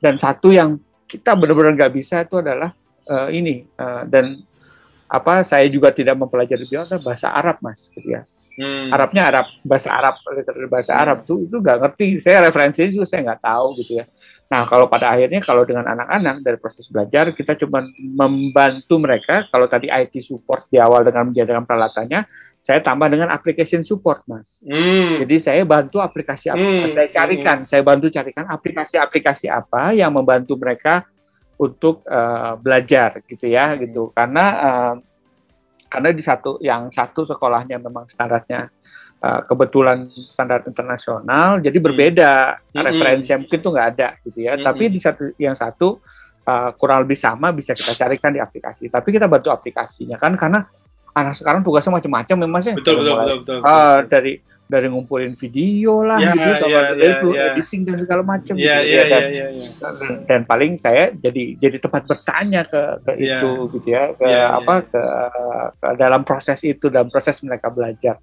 Dan 0.00 0.14
satu 0.16 0.48
yang 0.52 0.80
kita 1.08 1.32
benar-benar 1.34 1.72
nggak 1.76 1.92
bisa 1.96 2.24
itu 2.24 2.36
adalah 2.40 2.72
uh, 3.08 3.28
ini 3.32 3.64
uh, 3.80 4.04
dan 4.04 4.40
apa 5.08 5.40
saya 5.40 5.64
juga 5.72 5.88
tidak 5.88 6.20
mempelajari 6.20 6.68
biasa 6.68 7.00
bahasa 7.00 7.32
Arab 7.32 7.56
mas 7.64 7.88
gitu 7.96 8.12
ya. 8.12 8.22
Hmm. 8.60 8.92
Arabnya 8.92 9.22
Arab 9.32 9.46
bahasa 9.64 9.88
Arab 9.88 10.20
bahasa 10.68 10.92
hmm. 10.92 11.02
Arab 11.02 11.18
tuh 11.24 11.48
itu 11.48 11.56
nggak 11.56 11.78
ngerti. 11.80 12.06
Saya 12.20 12.44
referensinya 12.44 12.92
juga 12.92 13.06
saya 13.08 13.20
nggak 13.24 13.40
tahu 13.40 13.66
gitu 13.80 14.04
ya 14.04 14.06
Nah, 14.48 14.64
kalau 14.64 14.88
pada 14.88 15.12
akhirnya 15.12 15.44
kalau 15.44 15.68
dengan 15.68 15.84
anak-anak 15.84 16.40
dari 16.40 16.56
proses 16.56 16.88
belajar 16.88 17.36
kita 17.36 17.52
cuma 17.60 17.84
membantu 18.00 18.96
mereka. 18.96 19.44
Kalau 19.52 19.68
tadi 19.68 19.92
IT 19.92 20.24
support 20.24 20.64
di 20.72 20.80
awal 20.80 21.04
dengan 21.04 21.28
menjadikan 21.28 21.68
peralatannya, 21.68 22.24
saya 22.58 22.80
tambah 22.80 23.12
dengan 23.12 23.28
application 23.28 23.84
support, 23.84 24.24
Mas. 24.24 24.64
Hmm. 24.64 25.20
Jadi 25.20 25.36
saya 25.36 25.62
bantu 25.68 26.00
aplikasi 26.00 26.48
apa? 26.48 26.64
Hmm. 26.64 26.88
Saya 26.96 27.08
carikan, 27.12 27.56
hmm. 27.62 27.68
saya 27.68 27.82
bantu 27.84 28.06
carikan 28.08 28.48
aplikasi-aplikasi 28.48 29.52
apa 29.52 29.92
yang 29.92 30.16
membantu 30.16 30.56
mereka 30.56 31.04
untuk 31.60 32.00
uh, 32.08 32.56
belajar 32.56 33.20
gitu 33.28 33.52
ya, 33.52 33.76
gitu. 33.76 34.16
Karena 34.16 34.44
uh, 34.58 34.94
karena 35.88 36.08
di 36.12 36.20
satu 36.24 36.60
yang 36.60 36.92
satu 36.92 37.24
sekolahnya 37.24 37.80
memang 37.80 38.08
standarnya 38.08 38.68
uh, 39.22 39.40
kebetulan 39.46 40.10
standar 40.10 40.66
internasional, 40.66 41.58
jadi 41.62 41.78
berbeda 41.78 42.32
hmm. 42.58 42.82
referensi 42.82 43.28
yang 43.34 43.46
mungkin 43.46 43.58
tuh 43.58 43.70
nggak 43.74 43.88
ada 43.96 44.08
gitu 44.26 44.38
ya. 44.42 44.54
Hmm. 44.58 44.64
Tapi 44.66 44.84
di 44.90 44.98
satu 44.98 45.24
yang 45.38 45.54
satu 45.54 45.98
uh, 46.46 46.70
kurang 46.74 47.06
lebih 47.06 47.18
sama 47.18 47.50
bisa 47.54 47.74
kita 47.74 47.94
carikan 47.94 48.34
di 48.34 48.40
aplikasi. 48.40 48.90
Tapi 48.90 49.08
kita 49.10 49.26
bantu 49.26 49.50
aplikasinya 49.50 50.16
kan 50.16 50.34
karena 50.38 50.66
anak 51.14 51.34
sekarang 51.34 51.60
tugasnya 51.66 51.98
macam-macam 51.98 52.36
memang 52.46 52.60
sih. 52.62 52.72
Betul 52.78 53.02
betul, 53.02 53.14
betul 53.18 53.38
betul 53.42 53.56
betul. 53.62 53.70
Uh, 53.70 53.98
dari 54.06 54.32
dari 54.68 54.84
ngumpulin 54.92 55.32
video 55.32 56.04
lah 56.04 56.20
ya, 56.20 56.36
gitu 56.36 56.50
sama 56.60 56.68
ya, 56.68 56.80
ya, 56.92 57.12
ya. 57.24 57.44
editing 57.56 57.88
dan 57.88 57.96
segala 58.04 58.20
macam 58.20 58.52
ya, 58.52 58.60
gitu 58.60 58.68
ya, 58.68 58.76
ya, 58.84 59.02
dan, 59.08 59.22
ya, 59.24 59.28
ya, 59.32 59.46
ya. 59.48 59.68
Dan, 59.80 60.12
dan 60.28 60.40
paling 60.44 60.76
saya 60.76 61.08
jadi 61.16 61.56
jadi 61.56 61.76
tempat 61.80 62.04
bertanya 62.04 62.68
ke, 62.68 62.82
ke 63.00 63.12
ya. 63.16 63.40
itu 63.40 63.50
gitu 63.80 63.88
ya 63.88 64.12
ke 64.12 64.28
ya, 64.28 64.60
apa 64.60 64.74
ya. 64.84 64.88
Ke, 64.92 65.02
ke 65.72 65.88
dalam 65.96 66.20
proses 66.20 66.60
itu 66.68 66.92
dalam 66.92 67.08
proses 67.08 67.40
mereka 67.40 67.72
belajar 67.72 68.20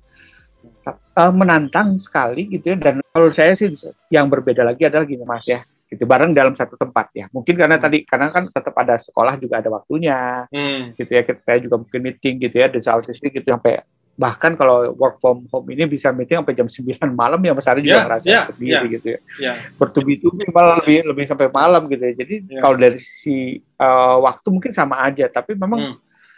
uh, 0.93 1.33
menantang 1.33 1.97
sekali 1.97 2.45
gitu 2.49 2.73
ya 2.73 2.77
dan 2.77 2.95
kalau 3.09 3.29
saya 3.33 3.57
sih 3.57 3.73
yang 4.13 4.29
berbeda 4.29 4.61
lagi 4.61 4.85
adalah 4.85 5.05
gini 5.05 5.25
mas 5.25 5.45
ya 5.49 5.65
gitu 5.85 6.03
bareng 6.09 6.33
dalam 6.33 6.57
satu 6.57 6.73
tempat 6.75 7.13
ya 7.13 7.25
mungkin 7.29 7.53
karena 7.53 7.77
tadi 7.77 8.01
karena 8.03 8.33
kan 8.33 8.49
tetap 8.49 8.73
ada 8.73 8.97
sekolah 8.97 9.37
juga 9.37 9.61
ada 9.61 9.69
waktunya 9.69 10.49
hmm. 10.49 10.97
gitu 10.97 11.11
ya 11.13 11.21
saya 11.37 11.61
juga 11.61 11.77
mungkin 11.77 12.01
meeting 12.01 12.41
gitu 12.41 12.55
ya 12.57 12.67
di 12.69 12.81
soal 12.81 13.05
sisi 13.05 13.29
gitu 13.29 13.45
sampai 13.45 13.85
bahkan 14.15 14.55
kalau 14.55 14.95
work 14.95 15.19
from 15.19 15.43
home 15.51 15.67
ini 15.75 15.85
bisa 15.91 16.09
meeting 16.15 16.39
sampai 16.39 16.55
jam 16.55 16.71
9 16.71 17.03
malam 17.11 17.35
ya 17.43 17.51
Mas 17.51 17.67
Ari 17.67 17.83
juga 17.83 18.07
merasa 18.07 18.23
yeah, 18.31 18.47
sendiri 18.47 18.71
yeah, 18.71 18.93
gitu 18.95 19.07
ya. 19.11 19.19
Yeah. 19.43 19.55
Bertubi-tubi 19.75 20.47
malah 20.55 20.79
lebih 20.79 21.03
lebih 21.03 21.25
sampai 21.27 21.51
malam 21.51 21.83
gitu 21.91 21.99
ya. 21.99 22.13
Jadi 22.23 22.35
yeah. 22.47 22.63
kalau 22.63 22.79
dari 22.79 22.95
si 23.03 23.59
uh, 23.59 24.23
waktu 24.23 24.47
mungkin 24.55 24.71
sama 24.71 25.03
aja 25.03 25.27
tapi 25.27 25.59
memang 25.59 25.79
hmm. 25.91 25.95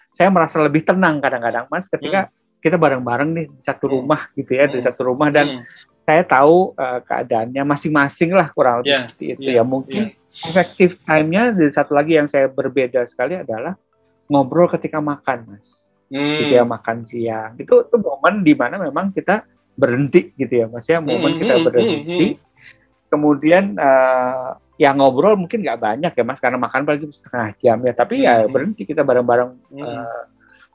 saya 0.09 0.33
merasa 0.33 0.57
lebih 0.57 0.89
tenang 0.89 1.21
kadang-kadang 1.21 1.69
Mas 1.69 1.85
ketika 1.85 2.27
hmm 2.27 2.46
kita 2.57 2.75
bareng-bareng 2.75 3.29
nih 3.33 3.45
di 3.53 3.61
satu 3.61 3.85
hmm. 3.87 3.93
rumah 3.93 4.21
gitu 4.33 4.51
ya, 4.53 4.65
hmm. 4.65 4.73
di 4.73 4.79
satu 4.81 5.01
rumah 5.07 5.29
dan 5.29 5.61
hmm. 5.61 5.63
saya 6.07 6.23
tahu 6.25 6.73
uh, 6.73 6.99
keadaannya 7.05 7.63
masing-masing 7.63 8.33
lah 8.33 8.49
kurang 8.51 8.81
lebih 8.81 8.91
yeah. 8.91 9.01
seperti 9.05 9.25
itu 9.37 9.49
yeah. 9.53 9.61
ya. 9.61 9.63
Mungkin 9.63 10.03
yeah. 10.11 10.47
efektif 10.49 10.89
time-nya 11.05 11.53
dan 11.53 11.69
satu 11.71 11.91
lagi 11.93 12.17
yang 12.17 12.27
saya 12.27 12.49
berbeda 12.49 13.05
sekali 13.05 13.37
adalah 13.37 13.77
ngobrol 14.27 14.67
ketika 14.71 14.99
makan, 14.99 15.55
Mas. 15.55 15.87
Hmm. 16.07 16.39
Ketika 16.39 16.63
makan 16.65 16.97
siang. 17.07 17.51
Itu 17.59 17.87
itu 17.87 17.95
momen 17.99 18.43
di 18.43 18.53
mana 18.55 18.75
memang 18.79 19.11
kita 19.11 19.43
berhenti 19.77 20.33
gitu 20.35 20.53
ya, 20.63 20.65
Mas 20.67 20.87
ya. 20.87 20.99
Momen 20.99 21.37
hmm. 21.37 21.39
kita 21.39 21.53
hmm, 21.55 21.65
berhenti. 21.65 22.27
Hmm. 22.27 22.45
Kemudian 23.07 23.63
uh, 23.79 24.59
ya 24.75 24.91
ngobrol 24.93 25.39
mungkin 25.39 25.63
nggak 25.63 25.79
banyak 25.79 26.11
ya 26.11 26.23
Mas 26.27 26.43
karena 26.43 26.59
makan 26.59 26.83
paling 26.83 27.07
setengah 27.09 27.55
jam 27.57 27.77
ya, 27.81 27.93
tapi 27.95 28.27
ya 28.27 28.43
berhenti 28.45 28.83
kita 28.83 29.01
bareng-bareng 29.01 29.55
hmm. 29.71 29.79
uh, 29.79 30.23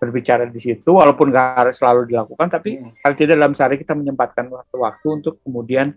berbicara 0.02 0.50
di 0.50 0.58
situ 0.58 0.90
walaupun 0.90 1.30
nggak 1.30 1.46
harus 1.62 1.78
selalu 1.78 2.10
dilakukan 2.10 2.50
tapi 2.50 2.82
hmm. 2.82 2.98
kalau 2.98 3.14
tidak 3.14 3.38
dalam 3.38 3.54
sehari 3.54 3.78
kita 3.78 3.94
menyempatkan 3.94 4.50
waktu-waktu 4.50 5.06
untuk 5.06 5.38
kemudian 5.46 5.94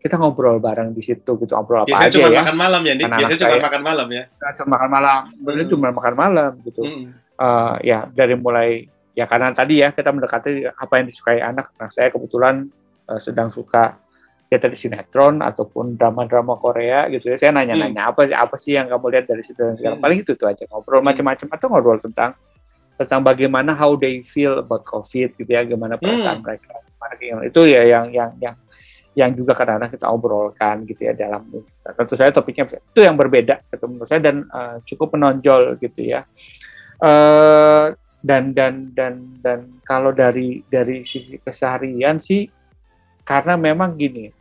kita 0.00 0.16
ngobrol 0.16 0.56
bareng 0.56 0.96
di 0.96 1.04
situ 1.04 1.36
gitu 1.36 1.52
ngobrol 1.52 1.84
apa 1.84 1.92
biasanya 1.92 2.08
aja 2.08 2.16
cuma 2.16 2.28
ya 2.32 2.40
makan 2.40 2.56
malam 2.56 2.80
ya 2.80 2.94
biasanya 2.96 3.40
cuma 3.44 3.56
makan 3.60 3.82
malam 3.84 4.08
ya 4.08 4.24
cuma 4.56 4.68
makan 4.72 4.88
malam 4.88 5.20
hmm. 5.28 5.68
cuma 5.68 5.86
makan 5.92 6.14
malam 6.16 6.52
gitu 6.64 6.80
hmm. 6.80 7.04
uh, 7.36 7.76
ya 7.84 8.08
dari 8.08 8.34
mulai 8.40 8.88
ya 9.14 9.24
karena 9.30 9.54
tadi 9.54 9.80
ya 9.80 9.94
kita 9.94 10.10
mendekati 10.10 10.68
apa 10.74 10.92
yang 10.98 11.06
disukai 11.06 11.40
anak. 11.40 11.70
Nah 11.78 11.88
saya 11.88 12.10
kebetulan 12.10 12.66
uh, 13.06 13.20
sedang 13.22 13.54
suka 13.54 14.02
ya 14.50 14.58
tadi 14.60 14.76
sinetron 14.76 15.40
ataupun 15.40 15.94
drama-drama 15.94 16.58
Korea 16.58 17.06
gitu 17.08 17.32
ya. 17.32 17.36
Saya 17.38 17.54
nanya-nanya 17.54 18.10
hmm. 18.10 18.10
apa 18.10 18.20
sih 18.26 18.36
apa 18.36 18.56
sih 18.58 18.72
yang 18.76 18.90
kamu 18.90 19.06
lihat 19.14 19.24
dari 19.30 19.42
situ 19.46 19.58
dan 19.62 19.78
sekarang. 19.78 20.02
Hmm. 20.02 20.04
Paling 20.04 20.18
itu 20.26 20.34
tuh 20.34 20.50
aja 20.50 20.66
ngobrol 20.68 21.00
hmm. 21.00 21.08
macam-macam 21.14 21.46
atau 21.54 21.66
ngobrol 21.70 21.98
tentang 22.02 22.34
tentang 22.94 23.20
bagaimana 23.26 23.74
how 23.74 23.94
they 23.98 24.22
feel 24.22 24.62
about 24.62 24.86
COVID 24.86 25.34
gitu 25.38 25.50
ya, 25.50 25.66
gimana 25.66 25.98
perasaan 25.98 26.40
hmm. 26.40 26.44
mereka. 26.44 26.72
Itu 27.44 27.68
ya 27.68 27.84
yang 27.84 28.10
yang 28.10 28.32
yang 28.40 28.56
yang 29.14 29.30
juga 29.30 29.54
kadang-kadang 29.54 29.94
kita 29.94 30.06
obrolkan 30.10 30.82
gitu 30.90 31.06
ya 31.06 31.14
dalam 31.14 31.46
tentu 31.86 32.14
saya 32.18 32.34
topiknya 32.34 32.66
itu 32.66 33.00
yang 33.00 33.14
berbeda 33.14 33.62
gitu 33.70 33.86
menurut 33.86 34.10
saya 34.10 34.18
dan 34.18 34.42
uh, 34.50 34.82
cukup 34.82 35.14
menonjol 35.14 35.78
gitu 35.78 36.02
ya 36.02 36.26
uh, 36.98 37.94
dan 38.18 38.50
dan 38.50 38.90
dan 38.90 39.38
dan 39.38 39.78
kalau 39.86 40.10
dari 40.10 40.66
dari 40.66 41.06
sisi 41.06 41.38
keseharian 41.38 42.18
sih 42.18 42.50
karena 43.22 43.54
memang 43.54 43.94
gini 43.94 44.34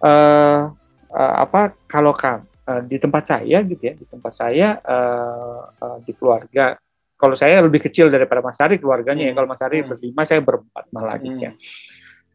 uh, 0.00 0.72
uh, 1.12 1.34
apa 1.44 1.76
kalau 1.84 2.16
kan 2.16 2.48
uh, 2.64 2.80
di 2.80 2.96
tempat 2.96 3.36
saya 3.36 3.60
gitu 3.68 3.82
ya 3.84 3.92
di 3.92 4.08
tempat 4.08 4.32
saya 4.32 4.80
uh, 4.80 5.60
uh, 5.76 5.98
di 6.00 6.16
keluarga 6.16 6.80
kalau 7.16 7.32
saya 7.32 7.64
lebih 7.64 7.88
kecil 7.88 8.12
daripada 8.12 8.44
Mas 8.44 8.60
Ari 8.60 8.76
keluarganya 8.76 9.24
ya. 9.24 9.32
hmm. 9.32 9.32
ya 9.32 9.36
kalau 9.40 9.48
Mas 9.48 9.62
Ari 9.64 9.78
hmm. 9.80 9.88
berlima 9.88 10.22
saya 10.28 10.40
berempat 10.44 10.84
malah 10.92 11.16
gitu 11.18 11.40
ya 11.40 11.52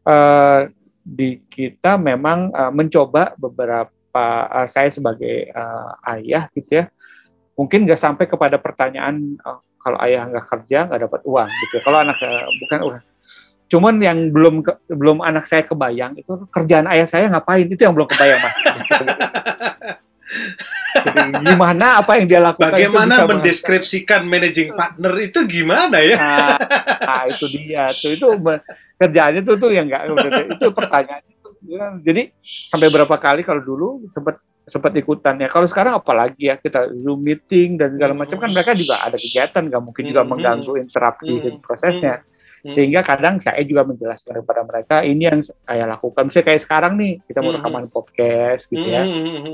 uh, 0.06 0.68
di 1.02 1.42
kita 1.50 1.98
memang 1.98 2.50
uh, 2.54 2.72
mencoba 2.74 3.34
beberapa 3.38 4.24
uh, 4.50 4.68
saya 4.70 4.90
sebagai 4.90 5.50
uh, 5.54 5.94
ayah 6.14 6.46
gitu 6.54 6.82
ya 6.82 6.84
mungkin 7.58 7.86
nggak 7.86 8.00
sampai 8.00 8.26
kepada 8.26 8.58
pertanyaan 8.58 9.38
uh, 9.42 9.58
kalau 9.78 9.98
ayah 10.02 10.26
nggak 10.30 10.46
kerja 10.46 10.86
nggak 10.90 11.02
dapat 11.10 11.20
uang 11.26 11.50
gitu 11.50 11.74
ya. 11.78 11.82
kalau 11.82 11.98
anak 12.02 12.18
uh, 12.22 12.46
bukan 12.66 12.80
uang 12.86 13.02
cuman 13.72 13.94
yang 14.04 14.28
belum 14.28 14.60
ke, 14.60 14.72
belum 14.92 15.24
anak 15.24 15.48
saya 15.48 15.64
kebayang 15.64 16.12
itu 16.20 16.28
kerjaan 16.52 16.84
ayah 16.92 17.08
saya 17.08 17.32
ngapain 17.32 17.64
itu 17.64 17.80
yang 17.80 17.96
belum 17.96 18.04
kebayang 18.04 18.40
mas 18.42 18.52
gimana 21.42 22.02
apa 22.02 22.20
yang 22.20 22.26
dia 22.28 22.40
lakukan 22.40 22.72
bagaimana 22.72 23.14
mendeskripsikan 23.24 24.28
managing 24.28 24.72
partner 24.76 25.12
itu 25.20 25.38
gimana 25.48 25.98
ya? 26.02 26.16
Nah, 26.18 26.56
nah 27.02 27.22
itu 27.28 27.46
dia 27.48 27.92
tuh 27.96 28.10
itu 28.12 28.26
kerjaannya 29.00 29.42
tuh 29.42 29.56
tuh 29.58 29.70
yang 29.72 29.88
enggak 29.88 30.08
itu 30.52 30.66
pertanyaannya 30.70 31.34
tuh 31.40 31.52
jadi 32.02 32.22
sampai 32.44 32.88
berapa 32.90 33.16
kali 33.16 33.42
kalau 33.46 33.62
dulu 33.62 33.88
sempat 34.12 34.38
sempat 34.62 34.94
ikutan 34.94 35.42
ya 35.42 35.50
kalau 35.50 35.66
sekarang 35.66 35.98
apalagi 35.98 36.46
ya 36.46 36.54
kita 36.54 36.86
zoom 37.02 37.18
meeting 37.18 37.74
dan 37.74 37.98
segala 37.98 38.14
macam 38.14 38.38
kan 38.38 38.50
mereka 38.54 38.78
juga 38.78 39.02
ada 39.02 39.18
kegiatan 39.18 39.66
nggak 39.66 39.82
mungkin 39.82 40.04
juga 40.06 40.22
mengganggu 40.22 40.78
interupsi 40.78 41.58
prosesnya 41.58 42.22
sehingga 42.62 43.02
kadang 43.02 43.42
saya 43.42 43.58
juga 43.66 43.82
menjelaskan 43.82 44.38
kepada 44.38 44.62
mereka 44.62 44.96
ini 45.02 45.26
yang 45.26 45.42
saya 45.42 45.84
lakukan 45.90 46.30
misalnya 46.30 46.46
kayak 46.46 46.62
sekarang 46.62 46.92
nih 46.94 47.12
kita 47.26 47.38
mau 47.42 47.52
rekaman 47.58 47.86
podcast 47.90 48.70
gitu 48.70 48.86
ya 48.86 49.02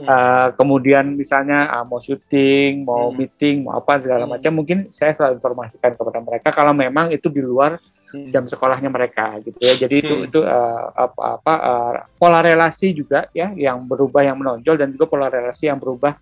uh, 0.04 0.48
kemudian 0.52 1.16
misalnya 1.16 1.72
uh, 1.72 1.84
mau 1.88 2.04
syuting 2.04 2.84
mau 2.84 3.08
meeting 3.08 3.64
mau 3.64 3.80
apa 3.80 4.04
segala 4.04 4.28
macam 4.28 4.52
mungkin 4.60 4.92
saya 4.92 5.16
selalu 5.16 5.40
informasikan 5.40 5.96
kepada 5.96 6.20
mereka 6.20 6.48
kalau 6.52 6.76
memang 6.76 7.08
itu 7.08 7.32
di 7.32 7.40
luar 7.40 7.80
Hmm. 8.08 8.32
jam 8.32 8.48
sekolahnya 8.48 8.88
mereka 8.88 9.36
gitu 9.44 9.60
ya. 9.60 9.84
Jadi 9.84 10.00
itu 10.00 10.14
hmm. 10.16 10.26
itu 10.32 10.40
uh, 10.40 10.84
apa 10.96 11.36
apa 11.36 11.54
uh, 11.60 11.92
pola 12.16 12.40
relasi 12.40 12.96
juga 12.96 13.28
ya 13.36 13.52
yang 13.52 13.84
berubah 13.84 14.24
yang 14.24 14.40
menonjol 14.40 14.80
dan 14.80 14.88
juga 14.96 15.12
pola 15.12 15.28
relasi 15.28 15.68
yang 15.68 15.76
berubah 15.76 16.16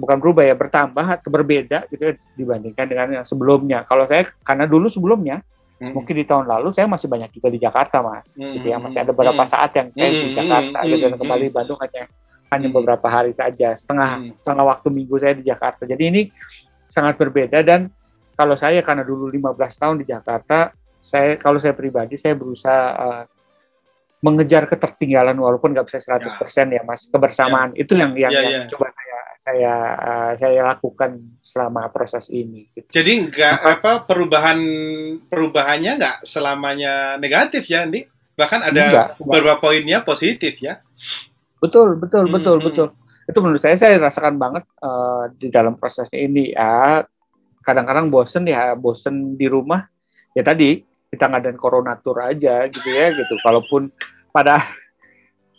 bukan 0.00 0.16
berubah 0.16 0.48
ya 0.48 0.56
bertambah 0.56 1.20
atau 1.20 1.28
berbeda 1.28 1.84
gitu 1.92 2.02
ya, 2.08 2.12
dibandingkan 2.40 2.86
dengan 2.88 3.20
yang 3.20 3.26
sebelumnya. 3.28 3.84
Kalau 3.84 4.08
saya 4.08 4.32
karena 4.40 4.64
dulu 4.64 4.88
sebelumnya 4.88 5.44
mungkin 5.80 6.12
di 6.12 6.24
tahun 6.28 6.44
lalu 6.44 6.68
saya 6.76 6.84
masih 6.84 7.08
banyak 7.08 7.32
juga 7.32 7.48
di 7.48 7.56
Jakarta 7.56 8.04
mas, 8.04 8.36
hmm. 8.36 8.52
gitu 8.60 8.66
ya 8.68 8.76
masih 8.76 9.00
ada 9.00 9.16
beberapa 9.16 9.40
hmm. 9.40 9.50
saat 9.50 9.70
yang 9.72 9.88
saya 9.96 10.10
di 10.12 10.28
Jakarta 10.36 10.78
hmm. 10.78 10.86
gitu 10.92 11.04
dan 11.08 11.14
kembali 11.16 11.44
di 11.48 11.54
Bandung 11.56 11.78
hanya 11.80 12.02
hanya 12.52 12.68
beberapa 12.68 13.06
hari 13.08 13.32
saja 13.32 13.72
setengah 13.80 14.10
hmm. 14.20 14.44
setengah 14.44 14.64
waktu 14.68 14.88
minggu 14.92 15.16
saya 15.16 15.34
di 15.38 15.44
Jakarta. 15.48 15.88
Jadi 15.88 16.02
ini 16.04 16.22
sangat 16.84 17.16
berbeda 17.16 17.64
dan 17.64 17.88
kalau 18.36 18.56
saya 18.60 18.84
karena 18.84 19.08
dulu 19.08 19.32
15 19.32 19.56
tahun 19.56 19.96
di 20.04 20.06
Jakarta 20.10 20.76
saya 21.00 21.40
kalau 21.40 21.56
saya 21.56 21.72
pribadi 21.72 22.20
saya 22.20 22.36
berusaha 22.36 22.84
uh, 23.00 23.24
mengejar 24.20 24.68
ketertinggalan 24.68 25.32
walaupun 25.40 25.72
nggak 25.72 25.88
bisa 25.88 26.12
100% 26.12 26.28
ya, 26.68 26.76
ya 26.76 26.82
Mas 26.84 27.08
kebersamaan 27.08 27.72
ya. 27.72 27.88
itu 27.88 27.96
yang 27.96 28.12
yang, 28.12 28.28
ya, 28.28 28.40
yang 28.44 28.64
ya. 28.68 28.70
coba 28.76 28.92
saya 28.92 29.09
saya 29.40 29.74
uh, 29.96 30.32
saya 30.36 30.60
lakukan 30.68 31.16
selama 31.40 31.88
proses 31.88 32.28
ini. 32.28 32.68
Gitu. 32.76 32.92
Jadi 32.92 33.32
nggak 33.32 33.56
apa 33.64 33.92
perubahan 34.04 34.60
perubahannya 35.26 35.96
nggak 35.96 36.16
selamanya 36.28 37.16
negatif 37.16 37.64
ya, 37.72 37.88
Andi? 37.88 38.04
Bahkan 38.36 38.60
ada 38.60 38.84
enggak, 38.84 39.06
beberapa 39.24 39.72
poinnya 39.72 40.04
positif 40.04 40.60
ya. 40.60 40.84
Betul 41.56 41.96
betul 41.96 42.28
hmm, 42.28 42.34
betul 42.36 42.56
hmm. 42.60 42.66
betul. 42.68 42.88
Itu 43.24 43.38
menurut 43.40 43.60
saya 43.64 43.80
saya 43.80 43.96
rasakan 43.96 44.36
banget 44.36 44.64
uh, 44.84 45.32
di 45.32 45.48
dalam 45.48 45.80
prosesnya 45.80 46.20
ini 46.20 46.52
ya. 46.52 47.00
Kadang-kadang 47.64 48.12
bosen 48.12 48.44
ya 48.48 48.72
bosen 48.76 49.36
di 49.36 49.44
rumah 49.44 49.84
ya 50.32 50.40
tadi 50.40 50.80
kita 51.12 51.28
ngadain 51.28 51.60
corona 51.60 51.96
tour 51.96 52.20
aja 52.20 52.68
gitu 52.68 52.88
ya 52.92 53.08
gitu. 53.16 53.40
Kalaupun 53.40 53.88
pada 54.32 54.68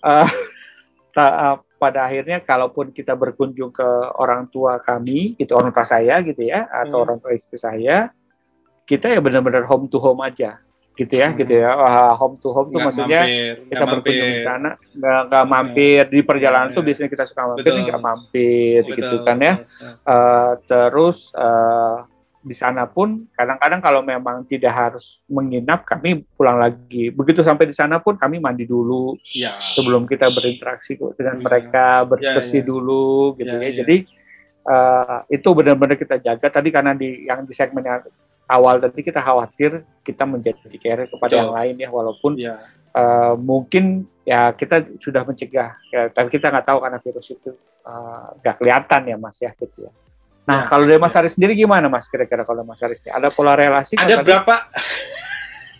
uh, 0.05 0.29
ta, 1.17 1.25
uh, 1.25 1.57
pada 1.81 2.05
akhirnya 2.05 2.37
kalaupun 2.45 2.93
kita 2.93 3.17
berkunjung 3.17 3.73
ke 3.73 3.89
orang 4.21 4.45
tua 4.53 4.77
kami, 4.77 5.33
gitu 5.33 5.57
orang 5.57 5.73
tua 5.73 5.81
saya 5.81 6.21
gitu 6.21 6.45
ya, 6.45 6.69
atau 6.69 7.01
hmm. 7.01 7.05
orang 7.09 7.17
tua 7.17 7.33
istri 7.33 7.57
saya, 7.57 8.13
kita 8.85 9.09
ya 9.09 9.17
benar-benar 9.17 9.65
home 9.65 9.89
to 9.89 9.97
home 9.97 10.21
aja 10.21 10.61
gitu 10.93 11.17
ya, 11.17 11.33
hmm. 11.33 11.37
gitu 11.41 11.53
ya. 11.57 11.73
Uh, 11.73 12.13
home 12.13 12.37
to 12.37 12.53
home 12.53 12.69
tuh 12.69 12.85
maksudnya 12.85 13.25
mampir, 13.25 13.65
kita 13.73 13.83
berkunjung 13.89 14.29
di 14.29 14.41
sana, 14.45 14.69
nggak 14.77 15.21
nggak 15.25 15.45
iya. 15.47 15.49
mampir 15.49 16.01
di 16.13 16.19
perjalanan 16.21 16.69
ya, 16.69 16.75
tuh 16.77 16.83
biasanya 16.85 17.09
kita 17.09 17.25
suka 17.25 17.41
mampir, 17.49 17.71
nggak 17.73 18.01
mampir 18.05 18.79
betul, 18.85 18.97
gitu 19.01 19.15
kan 19.25 19.37
ya. 19.41 19.53
Uh, 20.05 20.53
terus 20.69 21.33
uh, 21.33 22.05
di 22.41 22.57
sana 22.57 22.89
pun 22.89 23.29
kadang-kadang 23.37 23.81
kalau 23.85 24.01
memang 24.01 24.41
tidak 24.49 24.73
harus 24.73 25.21
menginap 25.29 25.85
kami 25.85 26.25
pulang 26.33 26.57
lagi 26.57 27.13
begitu 27.13 27.45
sampai 27.45 27.69
di 27.69 27.75
sana 27.77 28.01
pun 28.01 28.17
kami 28.17 28.41
mandi 28.41 28.65
dulu 28.65 29.13
ya. 29.29 29.53
sebelum 29.77 30.09
kita 30.09 30.25
berinteraksi 30.33 30.97
dengan 30.97 31.37
ya. 31.37 31.41
mereka 31.45 31.85
bersih 32.09 32.61
ya, 32.61 32.65
ya. 32.65 32.69
dulu 32.69 33.37
gitu 33.37 33.53
ya, 33.53 33.61
ya. 33.61 33.69
ya. 33.69 33.77
jadi 33.85 33.95
uh, 34.65 35.17
itu 35.29 35.49
benar-benar 35.53 35.97
kita 36.01 36.17
jaga 36.17 36.47
tadi 36.49 36.69
karena 36.73 36.97
di 36.97 37.29
yang 37.29 37.45
di 37.45 37.53
segmen 37.53 37.85
awal 38.49 38.81
tadi 38.81 39.05
kita 39.05 39.21
khawatir 39.21 39.85
kita 40.01 40.25
menjadi 40.25 40.75
carrier 40.81 41.07
kepada 41.07 41.29
Betul. 41.29 41.41
yang 41.45 41.51
lain 41.53 41.75
ya 41.77 41.89
walaupun 41.93 42.31
ya. 42.41 42.57
Uh, 42.91 43.39
mungkin 43.39 44.03
ya 44.27 44.51
kita 44.51 44.83
sudah 44.99 45.23
mencegah 45.23 45.79
ya, 45.93 46.11
tapi 46.11 46.27
kita 46.27 46.51
nggak 46.51 46.67
tahu 46.67 46.83
karena 46.83 46.99
virus 46.99 47.31
itu 47.31 47.55
uh, 47.87 48.35
nggak 48.43 48.55
kelihatan 48.59 49.01
ya 49.07 49.15
mas 49.15 49.39
ya 49.39 49.55
gitu 49.55 49.87
ya 49.87 49.91
Nah, 50.49 50.65
ya, 50.65 50.69
kalau 50.69 50.89
dari 50.89 50.97
Mas. 50.97 51.13
Aris 51.13 51.37
sendiri 51.37 51.53
gimana 51.53 51.85
Mas 51.85 52.09
kira-kira 52.09 52.41
kalau 52.41 52.65
Mas 52.65 52.81
Aris? 52.81 52.97
Ada 53.05 53.29
pola 53.29 53.53
relasi? 53.53 53.93
Ada 53.93 54.25
berapa? 54.25 54.55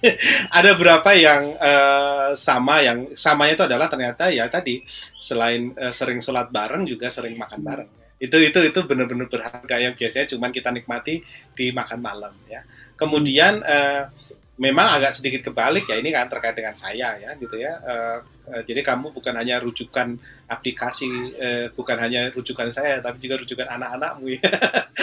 ada 0.58 0.72
berapa 0.78 1.10
yang 1.14 1.58
uh, 1.58 2.34
sama 2.34 2.82
yang 2.82 3.14
samanya 3.14 3.54
itu 3.58 3.66
adalah 3.70 3.88
ternyata 3.90 4.34
ya 4.34 4.50
tadi 4.50 4.82
selain 5.22 5.74
uh, 5.78 5.94
sering 5.94 6.22
sholat 6.22 6.50
bareng 6.50 6.86
juga 6.86 7.10
sering 7.10 7.38
makan 7.38 7.62
bareng. 7.62 7.90
Itu 8.22 8.38
itu 8.38 8.60
itu 8.62 8.80
benar-benar 8.86 9.34
berharga 9.34 9.76
yang 9.82 9.94
biasanya 9.98 10.30
cuma 10.30 10.54
kita 10.54 10.70
nikmati 10.70 11.26
di 11.58 11.74
makan 11.74 12.00
malam 12.02 12.34
ya. 12.46 12.62
Kemudian 12.94 13.66
uh, 13.66 14.14
memang 14.62 14.94
agak 14.94 15.18
sedikit 15.18 15.50
kebalik 15.50 15.90
ya 15.90 15.98
ini 15.98 16.14
kan 16.14 16.30
terkait 16.30 16.54
dengan 16.54 16.78
saya 16.78 17.18
ya 17.18 17.34
gitu 17.42 17.58
ya. 17.58 17.82
Uh, 17.82 18.20
uh, 18.54 18.62
jadi 18.62 18.86
kamu 18.86 19.10
bukan 19.10 19.34
hanya 19.34 19.58
rujukan 19.58 20.22
aplikasi, 20.46 21.10
uh, 21.34 21.66
bukan 21.74 21.98
hanya 21.98 22.30
rujukan 22.30 22.70
saya, 22.70 23.02
tapi 23.02 23.18
juga 23.18 23.42
rujukan 23.42 23.66
anak-anakmu 23.66 24.38
ya. 24.38 24.46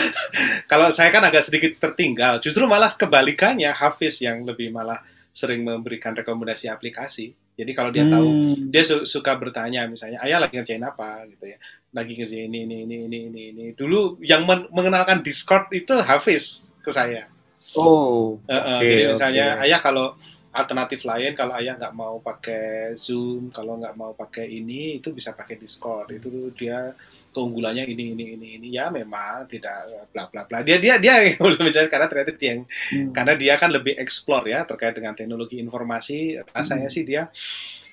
Kalau 0.71 0.94
saya 0.94 1.11
kan 1.11 1.27
agak 1.27 1.42
sedikit 1.42 1.75
tertinggal, 1.83 2.38
justru 2.38 2.71
malah 2.71 2.94
kebalikannya 2.94 3.75
Hafiz 3.75 4.23
yang 4.23 4.47
lebih 4.47 4.71
malah 4.71 5.03
sering 5.35 5.66
memberikan 5.66 6.14
rekomendasi 6.14 6.71
aplikasi. 6.71 7.35
Jadi 7.59 7.75
kalau 7.75 7.90
dia 7.90 8.07
hmm. 8.07 8.14
tahu, 8.14 8.29
dia 8.71 8.87
su 8.87 9.03
suka 9.03 9.35
bertanya 9.35 9.83
misalnya, 9.90 10.23
ayah 10.23 10.38
lagi 10.38 10.55
ngerjain 10.55 10.79
apa 10.79 11.27
gitu 11.27 11.51
ya, 11.51 11.59
lagi 11.90 12.14
ngerjain 12.14 12.47
ini 12.47 12.62
ini 12.62 12.87
ini 12.87 12.97
ini 13.11 13.18
ini. 13.27 13.42
ini. 13.51 13.64
Dulu 13.75 14.23
yang 14.23 14.47
men 14.47 14.71
mengenalkan 14.71 15.27
Discord 15.27 15.66
itu 15.75 15.99
Hafiz 15.99 16.71
ke 16.79 16.94
saya 16.94 17.27
Oh. 17.76 18.40
Uh, 18.48 18.52
uh, 18.52 18.78
okay, 18.81 18.88
jadi 18.88 19.02
misalnya 19.12 19.46
okay. 19.61 19.64
ayah 19.68 19.81
kalau 19.85 20.07
alternatif 20.48 21.04
lain 21.04 21.37
kalau 21.37 21.54
ayah 21.61 21.76
nggak 21.76 21.94
mau 21.94 22.18
pakai 22.24 22.96
Zoom, 22.96 23.52
kalau 23.52 23.76
nggak 23.76 23.94
mau 23.94 24.16
pakai 24.16 24.48
ini 24.48 24.96
itu 24.96 25.12
bisa 25.12 25.37
pakai 25.37 25.61
Discord. 25.61 26.16
Itu 26.16 26.50
dia 26.57 26.96
keunggulannya 27.28 27.85
ini 27.85 28.16
ini 28.16 28.24
ini 28.35 28.48
ini 28.59 28.68
ya 28.72 28.88
memang 28.88 29.44
tidak 29.46 30.09
bla 30.11 30.26
bla 30.33 30.48
bla. 30.48 30.64
Dia 30.64 30.81
dia 30.81 30.96
dia 30.96 31.37
belum 31.37 31.61
menjelaskan 31.68 31.92
karena 31.92 32.09
ternyata 32.09 32.33
dia 32.35 32.48
yang 32.57 32.62
hmm. 32.64 33.12
karena 33.12 33.33
dia 33.37 33.54
kan 33.61 33.70
lebih 33.70 33.94
explore 34.00 34.48
ya 34.48 34.64
terkait 34.64 34.96
dengan 34.96 35.12
teknologi 35.12 35.61
informasi. 35.61 36.40
Rasanya 36.50 36.88
hmm. 36.88 36.94
sih 36.96 37.04
dia 37.04 37.28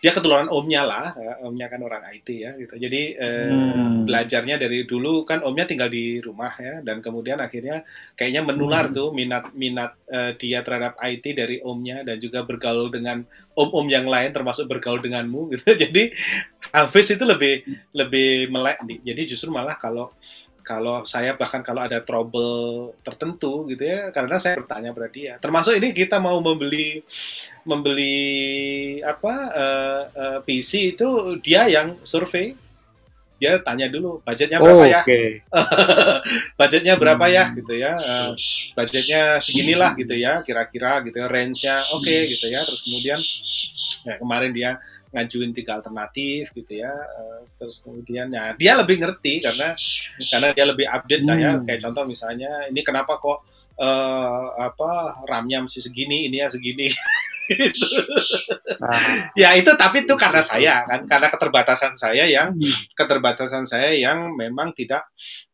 dia 0.04 0.12
ketularan 0.12 0.52
omnya 0.52 0.86
lah, 0.86 1.12
ya, 1.16 1.34
omnya 1.44 1.68
kan 1.72 1.82
orang 1.82 2.04
IT 2.14 2.28
ya 2.32 2.52
gitu. 2.60 2.76
Jadi 2.78 3.02
eh, 3.18 3.50
hmm. 3.52 4.06
belajarnya 4.06 4.56
dari 4.62 4.86
dulu 4.86 5.26
kan 5.26 5.42
omnya 5.42 5.66
tinggal 5.66 5.90
di 5.90 6.20
rumah 6.22 6.54
ya 6.60 6.80
dan 6.86 7.02
kemudian 7.02 7.42
akhirnya 7.42 7.82
kayaknya 8.14 8.46
menular 8.46 8.90
hmm. 8.90 8.96
tuh 8.96 9.10
minat 9.16 9.52
minat 9.56 9.98
uh, 10.12 10.32
dia 10.38 10.62
terhadap 10.62 10.96
IT 11.02 11.26
dari 11.36 11.58
omnya 11.64 12.06
dan 12.06 12.22
juga 12.22 12.46
bergaul 12.46 12.92
dengan 12.94 13.26
om-om 13.56 13.88
yang 13.88 14.06
lain 14.06 14.36
termasuk 14.36 14.68
bergaul 14.68 15.00
denganmu 15.00 15.56
gitu. 15.56 15.74
Jadi 15.88 16.12
Hafiz 16.76 17.16
itu 17.16 17.24
lebih 17.24 17.64
lebih 17.96 18.52
melek 18.52 18.84
nih. 18.84 19.00
Jadi 19.14 19.22
justru 19.36 19.50
malah 19.50 19.80
kalau 19.80 20.12
kalau 20.66 21.06
saya 21.06 21.38
bahkan 21.38 21.62
kalau 21.62 21.86
ada 21.86 22.02
trouble 22.02 22.98
tertentu 23.06 23.70
gitu 23.70 23.86
ya 23.86 24.10
karena 24.10 24.42
saya 24.42 24.58
bertanya 24.58 24.90
pada 24.98 25.10
dia 25.14 25.34
termasuk 25.38 25.78
ini 25.78 25.94
kita 25.94 26.18
mau 26.18 26.42
membeli 26.42 27.06
membeli 27.62 28.18
apa 29.06 29.34
uh, 29.54 30.02
uh, 30.10 30.40
PC 30.42 30.98
itu 30.98 31.38
dia 31.46 31.70
yang 31.70 32.02
survei 32.02 32.58
dia 33.36 33.60
tanya 33.62 33.92
dulu 33.92 34.24
budgetnya 34.24 34.58
berapa 34.64 34.82
oh, 34.82 34.88
ya 34.88 35.02
okay. 35.04 35.44
budgetnya 36.60 36.96
berapa 36.96 37.26
ya? 37.28 37.44
hmm. 37.46 37.54
ya 37.54 37.58
gitu 37.62 37.74
ya 37.76 37.94
uh, 38.00 38.30
budgetnya 38.74 39.22
seginilah 39.44 39.92
gitu 40.00 40.16
ya 40.16 40.42
kira-kira 40.42 41.04
gitu 41.06 41.20
ya 41.20 41.28
range-nya 41.28 41.76
oke 41.94 42.04
okay, 42.04 42.32
gitu 42.32 42.48
ya 42.48 42.64
terus 42.64 42.82
kemudian 42.82 43.20
ya 44.08 44.16
kemarin 44.22 44.52
dia 44.56 44.72
ngajuin 45.16 45.56
tiga 45.56 45.80
alternatif 45.80 46.52
gitu 46.52 46.84
ya 46.84 46.92
uh, 46.92 47.40
terus 47.56 47.80
kemudian 47.80 48.28
ya 48.28 48.52
dia 48.60 48.76
lebih 48.76 49.00
ngerti 49.00 49.40
karena 49.40 49.72
karena 50.28 50.48
dia 50.52 50.66
lebih 50.68 50.86
update 50.92 51.24
hmm. 51.24 51.30
lah 51.32 51.38
ya 51.40 51.52
hmm. 51.56 51.64
kayak 51.64 51.80
contoh 51.80 52.04
misalnya 52.04 52.52
ini 52.68 52.84
kenapa 52.84 53.16
kok 53.16 53.48
uh, 53.80 54.46
apa 54.60 55.24
RAM-nya 55.24 55.64
masih 55.64 55.80
segini 55.80 56.28
ini 56.28 56.44
ya 56.44 56.52
segini 56.52 56.92
gitu. 57.48 57.88
Nah. 58.82 59.00
ya 59.38 59.54
itu 59.56 59.72
tapi 59.78 60.04
itu 60.04 60.16
karena 60.18 60.42
saya 60.42 60.84
kan 60.84 61.08
karena 61.08 61.28
keterbatasan 61.32 61.94
saya 61.96 62.28
yang 62.28 62.52
hmm. 62.52 62.92
keterbatasan 62.92 63.64
saya 63.64 63.96
yang 63.96 64.36
memang 64.36 64.76
tidak 64.76 65.08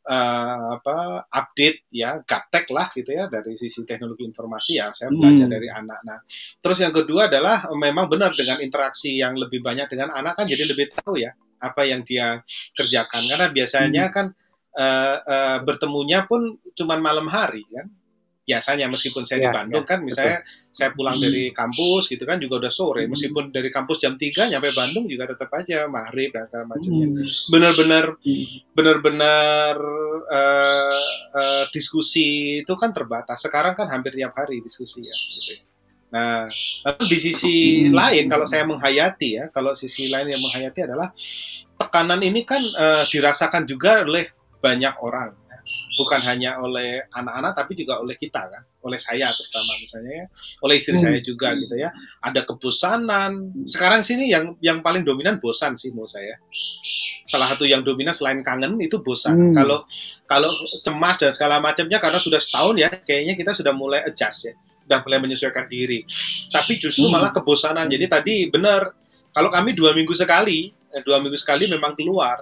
uh, 0.08 0.80
apa 0.80 1.28
update 1.30 1.90
ya 1.94 2.22
gaptek 2.26 2.70
lah 2.74 2.90
gitu 2.90 3.12
ya 3.14 3.30
dari 3.30 3.54
sisi 3.54 3.86
teknologi 3.86 4.26
informasi 4.26 4.72
ya 4.82 4.90
saya 4.90 5.14
belajar 5.14 5.46
hmm. 5.46 5.56
dari 5.56 5.68
anak. 5.70 6.00
Nah, 6.02 6.20
terus 6.58 6.78
yang 6.82 6.94
kedua 6.94 7.30
adalah 7.30 7.70
memang 7.78 8.10
benar 8.10 8.34
dengan 8.34 8.58
interaksi 8.64 9.20
yang 9.20 9.38
lebih 9.38 9.62
banyak 9.62 9.86
dengan 9.92 10.14
anak 10.16 10.42
kan 10.42 10.46
jadi 10.50 10.66
lebih 10.66 10.90
tahu 10.90 11.22
ya 11.22 11.32
apa 11.62 11.82
yang 11.86 12.02
dia 12.02 12.42
kerjakan 12.74 13.30
karena 13.30 13.48
biasanya 13.54 14.10
hmm. 14.10 14.14
kan 14.14 14.26
uh, 14.76 15.18
uh, 15.22 15.58
bertemunya 15.62 16.26
pun 16.26 16.58
cuma 16.74 16.98
malam 16.98 17.30
hari 17.30 17.62
kan 17.70 18.01
biasanya 18.42 18.90
meskipun 18.90 19.22
saya 19.22 19.38
ya, 19.38 19.44
di 19.46 19.50
Bandung 19.54 19.86
ya, 19.86 19.90
kan 19.94 20.00
misalnya 20.02 20.42
betul. 20.42 20.74
saya 20.74 20.90
pulang 20.98 21.18
hmm. 21.22 21.26
dari 21.30 21.44
kampus 21.54 22.04
gitu 22.10 22.24
kan 22.26 22.38
juga 22.42 22.66
udah 22.66 22.74
sore 22.74 23.06
hmm. 23.06 23.10
meskipun 23.14 23.44
dari 23.54 23.70
kampus 23.70 23.98
jam 24.02 24.18
3 24.18 24.50
nyampe 24.50 24.74
Bandung 24.74 25.06
juga 25.06 25.30
tetap 25.30 25.54
aja 25.54 25.86
maghrib 25.86 26.34
dan 26.34 26.50
segala 26.50 26.66
macamnya 26.74 27.08
hmm. 27.14 27.26
benar-benar 27.54 28.06
hmm. 28.18 28.46
benar-benar 28.74 29.76
uh, 30.26 31.06
uh, 31.38 31.64
diskusi 31.70 32.60
itu 32.66 32.74
kan 32.74 32.90
terbatas 32.90 33.46
sekarang 33.46 33.78
kan 33.78 33.94
hampir 33.94 34.18
tiap 34.18 34.34
hari 34.34 34.58
diskusi 34.60 35.06
ya 35.06 35.16
gitu. 35.38 35.70
Nah, 36.12 36.44
di 37.08 37.16
sisi 37.16 37.88
hmm. 37.88 37.96
lain 37.96 38.26
kalau 38.28 38.44
saya 38.44 38.68
menghayati 38.68 39.30
ya, 39.40 39.46
kalau 39.48 39.72
sisi 39.72 40.12
lain 40.12 40.28
yang 40.28 40.44
menghayati 40.44 40.84
adalah 40.84 41.08
tekanan 41.80 42.20
ini 42.20 42.44
kan 42.44 42.60
uh, 42.60 43.08
dirasakan 43.08 43.64
juga 43.64 44.04
oleh 44.04 44.28
banyak 44.60 44.92
orang 45.00 45.41
bukan 46.02 46.18
hanya 46.26 46.58
oleh 46.58 47.06
anak-anak 47.14 47.54
tapi 47.54 47.78
juga 47.78 48.02
oleh 48.02 48.18
kita 48.18 48.42
kan. 48.42 48.66
Oleh 48.82 48.98
saya 48.98 49.30
terutama 49.30 49.78
misalnya 49.78 50.26
ya. 50.26 50.26
Oleh 50.66 50.82
istri 50.82 50.98
hmm. 50.98 51.06
saya 51.06 51.20
juga 51.22 51.54
gitu 51.54 51.78
ya. 51.78 51.94
Ada 52.26 52.42
kebosanan. 52.50 53.54
Sekarang 53.70 54.02
sini 54.02 54.34
yang 54.34 54.58
yang 54.58 54.82
paling 54.82 55.06
dominan 55.06 55.38
bosan 55.38 55.78
sih 55.78 55.94
menurut 55.94 56.10
saya. 56.10 56.42
Salah 57.30 57.54
satu 57.54 57.70
yang 57.70 57.86
dominan 57.86 58.10
selain 58.18 58.42
kangen 58.42 58.82
itu 58.82 58.98
bosan. 59.06 59.38
Hmm. 59.38 59.54
kalau 59.54 59.86
kalau 60.26 60.50
cemas 60.82 61.22
dan 61.22 61.30
segala 61.30 61.62
macamnya 61.62 62.02
karena 62.02 62.18
sudah 62.18 62.42
setahun 62.42 62.76
ya 62.82 62.90
kayaknya 62.90 63.38
kita 63.38 63.54
sudah 63.54 63.78
mulai 63.78 64.02
adjust 64.02 64.50
ya. 64.50 64.54
Sudah 64.90 65.06
mulai 65.06 65.20
menyesuaikan 65.22 65.70
diri. 65.70 66.02
Tapi 66.50 66.82
justru 66.82 67.06
hmm. 67.06 67.14
malah 67.14 67.30
kebosanan. 67.30 67.86
Jadi 67.86 68.10
tadi 68.10 68.36
benar 68.50 68.98
kalau 69.30 69.54
kami 69.54 69.78
dua 69.78 69.94
minggu 69.94 70.18
sekali 70.18 70.74
eh, 70.90 71.02
dua 71.06 71.22
minggu 71.22 71.38
sekali 71.38 71.70
memang 71.70 71.94
keluar 71.94 72.42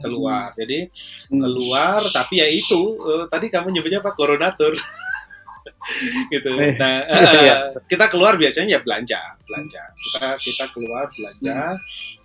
keluar. 0.00 0.54
Jadi 0.54 0.88
hmm. 0.88 1.40
keluar 1.40 2.00
tapi 2.10 2.40
ya 2.40 2.48
itu 2.48 2.98
uh, 3.02 3.26
tadi 3.28 3.50
kamu 3.50 3.74
nyebutnya 3.74 4.00
apa 4.00 4.12
koronatur. 4.14 4.74
gitu. 6.34 6.50
Eh, 6.58 6.74
nah, 6.78 7.02
uh, 7.06 7.66
kita 7.90 8.06
keluar 8.06 8.38
biasanya 8.38 8.78
ya 8.78 8.80
belanja, 8.80 9.20
belanja. 9.46 9.82
Kita 9.94 10.26
kita 10.38 10.64
keluar 10.74 11.06
belanja. 11.10 11.58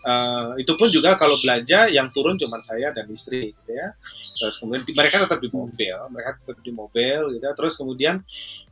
Uh, 0.08 0.56
itu 0.62 0.71
pun 0.80 0.88
juga 0.88 1.19
kalau 1.19 1.36
belanja 1.41 1.91
yang 1.91 2.08
turun 2.15 2.39
cuma 2.39 2.62
saya 2.63 2.93
dan 2.95 3.10
istri, 3.12 3.52
gitu 3.52 3.71
ya. 3.73 3.91
Terus 4.38 4.56
kemudian 4.62 4.86
mereka 4.93 5.26
tetap 5.26 5.41
di 5.41 5.50
mobil, 5.50 5.97
mereka 6.13 6.38
tetap 6.39 6.62
di 6.62 6.71
mobil, 6.71 7.19
gitu. 7.36 7.43
Ya. 7.43 7.54
Terus 7.58 7.73
kemudian 7.76 8.15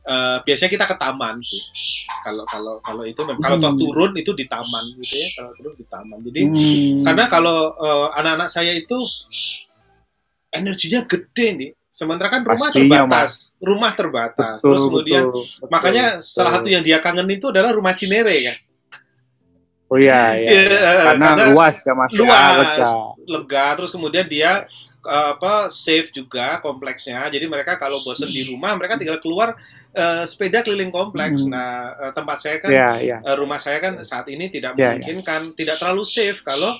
uh, 0.06 0.38
biasanya 0.46 0.70
kita 0.70 0.86
ke 0.88 0.96
taman 0.96 1.36
sih. 1.44 1.60
Kalau 2.24 2.46
kalau 2.48 2.74
kalau 2.80 3.02
itu 3.04 3.20
kalau 3.20 3.56
toh 3.58 3.72
hmm. 3.74 3.82
turun 3.82 4.12
itu 4.16 4.32
di 4.32 4.46
taman, 4.48 4.84
gitu 5.02 5.14
ya. 5.18 5.28
Kalau 5.36 5.50
turun 5.58 5.74
di 5.76 5.86
taman. 5.90 6.18
Jadi 6.24 6.40
hmm. 6.46 7.04
karena 7.04 7.24
kalau 7.28 7.74
uh, 7.74 8.08
anak-anak 8.16 8.48
saya 8.48 8.72
itu 8.72 8.96
energinya 10.56 11.04
gede 11.04 11.46
nih 11.52 11.70
Sementara 11.96 12.28
kan 12.28 12.44
rumah 12.44 12.68
Pastinya, 12.68 13.08
terbatas, 13.08 13.56
mas. 13.56 13.64
rumah 13.64 13.92
terbatas. 13.96 14.58
Betul, 14.60 14.68
Terus 14.68 14.82
kemudian 14.84 15.22
betul, 15.32 15.44
betul, 15.48 15.68
makanya 15.72 16.04
betul. 16.20 16.28
salah 16.28 16.52
satu 16.60 16.68
yang 16.68 16.84
dia 16.84 17.00
kangen 17.00 17.24
itu 17.32 17.48
adalah 17.48 17.72
rumah 17.72 17.96
Cinere 17.96 18.36
ya. 18.36 18.54
Oh 19.88 19.96
iya, 19.96 20.36
iya. 20.36 20.50
ya, 20.66 20.92
karena, 21.08 21.26
karena 21.32 21.44
luas 21.56 21.74
ya 21.80 21.92
mas. 21.96 22.10
Ya, 22.12 22.18
luas, 22.20 22.56
lega. 22.58 22.88
lega. 23.24 23.66
Terus 23.80 23.90
kemudian 23.96 24.26
dia 24.28 24.68
uh, 25.08 25.40
apa 25.40 25.72
safe 25.72 26.12
juga 26.12 26.60
kompleksnya. 26.60 27.32
Jadi 27.32 27.48
mereka 27.48 27.80
kalau 27.80 28.04
bosan 28.04 28.28
di 28.28 28.44
rumah, 28.44 28.76
mereka 28.76 29.00
tinggal 29.00 29.16
keluar 29.16 29.56
uh, 29.96 30.24
sepeda 30.28 30.60
keliling 30.60 30.92
kompleks. 30.92 31.48
Hmm. 31.48 31.56
Nah 31.56 31.96
uh, 31.96 32.12
tempat 32.12 32.36
saya 32.44 32.56
kan, 32.60 32.70
yeah, 32.76 32.94
yeah. 33.00 33.20
Uh, 33.24 33.40
rumah 33.40 33.56
saya 33.56 33.80
kan 33.80 33.96
saat 34.04 34.28
ini 34.28 34.52
tidak 34.52 34.76
yeah, 34.76 34.92
memungkinkan, 34.92 35.40
yeah. 35.48 35.56
tidak 35.56 35.80
terlalu 35.80 36.04
safe 36.04 36.44
kalau 36.44 36.76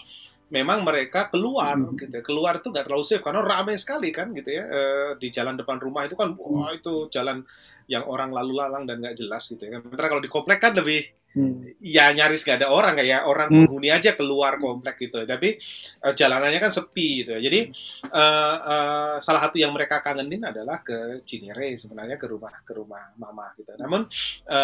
memang 0.47 0.87
mereka 0.87 1.27
keluar 1.27 1.75
hmm. 1.75 1.99
gitu 1.99 2.15
ya. 2.19 2.23
keluar 2.23 2.63
itu 2.63 2.71
nggak 2.71 2.87
terlalu 2.87 3.03
safe 3.03 3.23
karena 3.23 3.43
ramai 3.43 3.75
sekali 3.75 4.15
kan 4.15 4.31
gitu 4.31 4.55
ya 4.55 4.63
e, 4.63 4.81
di 5.19 5.29
jalan 5.35 5.59
depan 5.59 5.83
rumah 5.83 6.07
itu 6.07 6.15
kan 6.15 6.39
wah 6.39 6.71
hmm. 6.71 6.79
itu 6.79 7.11
jalan 7.11 7.43
yang 7.91 8.07
orang 8.07 8.31
lalu 8.31 8.63
lalang 8.63 8.87
dan 8.87 9.03
nggak 9.03 9.19
jelas 9.19 9.43
gitu 9.51 9.67
ya 9.67 9.83
sementara 9.83 10.07
kalau 10.07 10.23
di 10.23 10.31
komplek 10.31 10.63
kan 10.63 10.79
lebih 10.79 11.03
hmm. 11.35 11.83
ya 11.83 12.15
nyaris 12.15 12.47
nggak 12.47 12.63
ada 12.63 12.69
orang 12.71 12.95
kayak 12.95 13.27
orang 13.27 13.49
hmm. 13.51 13.59
penghuni 13.67 13.89
aja 13.91 14.15
keluar 14.15 14.55
komplek 14.63 15.11
gitu 15.11 15.27
tapi 15.27 15.59
e, 15.99 16.09
jalanannya 16.15 16.63
kan 16.63 16.71
sepi 16.71 17.27
gitu 17.27 17.31
ya 17.35 17.41
jadi 17.43 17.61
e, 18.07 18.25
e, 18.63 18.77
salah 19.19 19.41
satu 19.43 19.59
yang 19.59 19.75
mereka 19.75 19.99
kangenin 19.99 20.47
adalah 20.47 20.79
ke 20.79 21.19
Cinere 21.27 21.75
sebenarnya 21.75 22.15
ke 22.15 22.31
rumah 22.31 22.55
ke 22.63 22.71
rumah 22.71 23.19
mama 23.19 23.51
gitu 23.59 23.75
namun 23.83 24.07
e, 24.47 24.59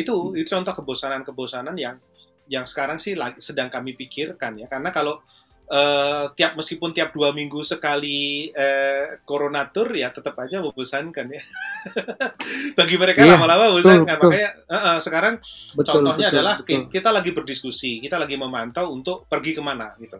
itu 0.00 0.32
itu 0.32 0.48
contoh 0.48 0.72
kebosanan 0.72 1.28
kebosanan 1.28 1.76
yang 1.76 2.00
yang 2.46 2.64
sekarang 2.64 2.98
sih 2.98 3.18
lagi, 3.18 3.42
sedang 3.42 3.70
kami 3.70 3.94
pikirkan 3.94 4.58
ya. 4.58 4.66
Karena 4.66 4.90
kalau 4.94 5.20
uh, 5.70 6.30
tiap 6.34 6.54
meskipun 6.54 6.94
tiap 6.94 7.10
dua 7.10 7.34
minggu 7.34 7.62
sekali 7.62 8.50
uh, 8.54 9.18
koronatur 9.26 9.90
ya 9.94 10.10
tetap 10.14 10.38
aja 10.38 10.62
membosankan 10.62 11.26
ya. 11.26 11.42
Bagi 12.78 12.96
mereka 12.98 13.26
iya, 13.26 13.34
lama-lama 13.34 13.74
membosankan. 13.74 14.16
makanya 14.18 14.50
uh, 14.66 14.76
uh, 14.76 14.96
sekarang 15.02 15.34
betul, 15.74 16.02
contohnya 16.02 16.28
betul, 16.30 16.38
adalah 16.38 16.54
betul. 16.62 16.86
kita 16.90 17.10
lagi 17.10 17.30
berdiskusi 17.34 17.92
kita 18.02 18.16
lagi 18.18 18.34
memantau 18.38 18.90
untuk 18.90 19.26
pergi 19.30 19.54
ke 19.54 19.62
mana 19.62 19.94
gitu 20.02 20.18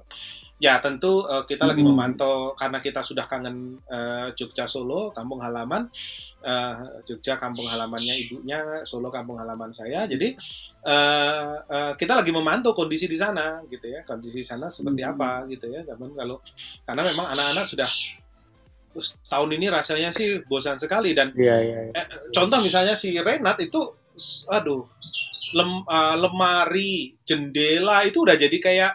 Ya 0.56 0.80
tentu 0.80 1.20
uh, 1.28 1.44
kita 1.44 1.68
hmm. 1.68 1.70
lagi 1.76 1.82
memantau 1.84 2.56
karena 2.56 2.80
kita 2.80 3.04
sudah 3.04 3.28
kangen 3.28 3.76
uh, 3.92 4.32
Jogja 4.32 4.64
Solo, 4.64 5.12
kampung 5.12 5.36
halaman. 5.44 5.92
Uh, 6.40 7.02
Jogja 7.04 7.36
kampung 7.36 7.68
halamannya 7.68 8.16
ibunya, 8.24 8.80
Solo 8.80 9.12
kampung 9.12 9.36
halaman 9.36 9.68
saya. 9.68 10.08
Jadi 10.08 10.32
uh, 10.88 11.60
uh, 11.60 11.92
kita 11.92 12.16
lagi 12.16 12.32
memantau 12.32 12.72
kondisi 12.72 13.04
di 13.04 13.20
sana 13.20 13.60
gitu 13.68 13.84
ya. 13.84 14.00
Kondisi 14.08 14.40
di 14.40 14.46
sana 14.48 14.72
seperti 14.72 15.04
hmm. 15.04 15.12
apa 15.12 15.44
gitu 15.52 15.68
ya. 15.68 15.84
Tapi 15.84 16.16
kalau 16.16 16.40
karena 16.88 17.02
memang 17.04 17.26
anak-anak 17.36 17.64
sudah 17.68 17.90
tahun 19.28 19.60
ini 19.60 19.66
rasanya 19.68 20.08
sih 20.08 20.40
bosan 20.48 20.80
sekali 20.80 21.12
dan 21.12 21.32
yeah, 21.36 21.60
yeah, 21.60 21.80
yeah. 21.92 22.00
Eh, 22.00 22.06
contoh 22.32 22.64
misalnya 22.64 22.96
si 22.96 23.12
Renat 23.12 23.60
itu 23.60 23.80
aduh 24.48 24.80
lem, 25.52 25.84
uh, 25.84 26.16
lemari 26.16 27.12
jendela 27.22 28.02
itu 28.08 28.24
udah 28.24 28.36
jadi 28.40 28.56
kayak 28.56 28.92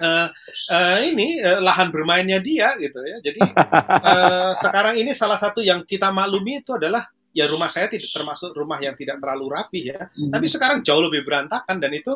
uh, 0.00 0.28
uh, 0.70 0.98
ini 1.02 1.38
uh, 1.42 1.60
lahan 1.62 1.92
bermainnya 1.94 2.40
dia 2.40 2.74
gitu 2.80 2.98
ya. 3.04 3.16
Jadi 3.22 3.40
uh, 3.42 4.52
sekarang 4.62 4.98
ini 4.98 5.12
salah 5.12 5.38
satu 5.38 5.60
yang 5.60 5.82
kita 5.86 6.10
maklumi 6.10 6.64
itu 6.64 6.74
adalah 6.74 7.04
ya 7.34 7.50
rumah 7.50 7.66
saya 7.66 7.90
tidak 7.90 8.14
termasuk 8.14 8.54
rumah 8.54 8.78
yang 8.78 8.94
tidak 8.94 9.18
terlalu 9.18 9.50
rapi 9.50 9.90
ya. 9.90 10.00
Hmm. 10.06 10.30
Tapi 10.30 10.46
sekarang 10.46 10.78
jauh 10.82 11.02
lebih 11.02 11.26
berantakan 11.26 11.76
dan 11.78 11.92
itu 11.94 12.12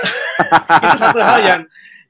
itu 0.86 0.96
satu 0.98 1.18
hal 1.22 1.40
yang 1.42 1.62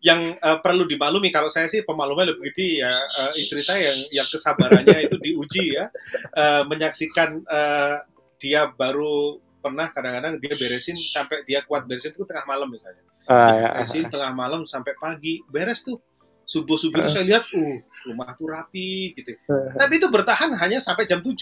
yang 0.05 0.21
uh, 0.39 0.61
perlu 0.61 0.85
dimaklumi 0.87 1.33
kalau 1.33 1.49
saya 1.49 1.67
sih 1.67 1.83
pemalumannya 1.83 2.37
lebih 2.37 2.53
gede 2.53 2.85
ya 2.85 2.93
uh, 2.95 3.33
istri 3.35 3.65
saya 3.65 3.91
yang 3.91 4.23
yang 4.23 4.29
kesabarannya 4.29 5.03
itu 5.09 5.17
diuji 5.19 5.75
ya 5.75 5.89
uh, 6.37 6.63
menyaksikan 6.69 7.43
uh, 7.49 8.05
dia 8.37 8.69
baru 8.71 9.41
pernah 9.67 9.91
kadang-kadang 9.91 10.39
dia 10.39 10.55
beresin 10.55 10.95
sampai 11.11 11.43
dia 11.43 11.65
kuat 11.67 11.91
beresin 11.91 12.15
itu 12.15 12.23
tengah 12.23 12.47
malam 12.47 12.71
misalnya. 12.71 13.03
Ah, 13.27 13.83
ya. 13.83 14.07
Tengah 14.07 14.33
malam 14.33 14.63
sampai 14.63 14.95
pagi, 14.99 15.43
beres 15.51 15.83
tuh. 15.83 15.99
Subuh-subuh 16.47 17.03
itu 17.03 17.11
saya 17.11 17.27
lihat, 17.27 17.45
uh, 17.51 17.77
rumah 18.07 18.31
tuh 18.39 18.47
rapi 18.47 19.11
gitu. 19.19 19.35
Tapi 19.51 19.93
itu 19.99 20.07
bertahan 20.07 20.55
hanya 20.55 20.79
sampai 20.79 21.03
jam 21.03 21.19
7. 21.19 21.35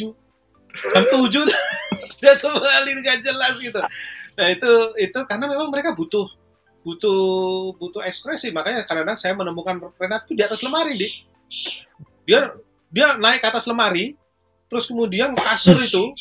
Jam 0.73 1.05
7 1.05 1.45
dia 2.25 2.35
kembali 2.41 2.91
nggak 3.05 3.21
jelas 3.21 3.61
gitu. 3.61 3.77
Nah, 4.35 4.49
itu 4.49 4.71
itu 4.97 5.19
karena 5.29 5.45
memang 5.45 5.69
mereka 5.69 5.93
butuh 5.93 6.25
butuh 6.81 7.21
butuh 7.77 8.01
ekspresi. 8.01 8.49
Makanya 8.49 8.89
kadang-kadang 8.89 9.21
saya 9.21 9.37
menemukan 9.37 9.77
Renat 10.01 10.25
itu 10.25 10.41
di 10.41 10.43
atas 10.45 10.65
lemari, 10.65 10.97
di. 10.97 11.09
Dia 12.25 12.57
dia 12.89 13.21
naik 13.21 13.45
ke 13.45 13.49
atas 13.53 13.69
lemari, 13.69 14.17
terus 14.73 14.89
kemudian 14.89 15.37
kasur 15.37 15.77
itu 15.85 16.17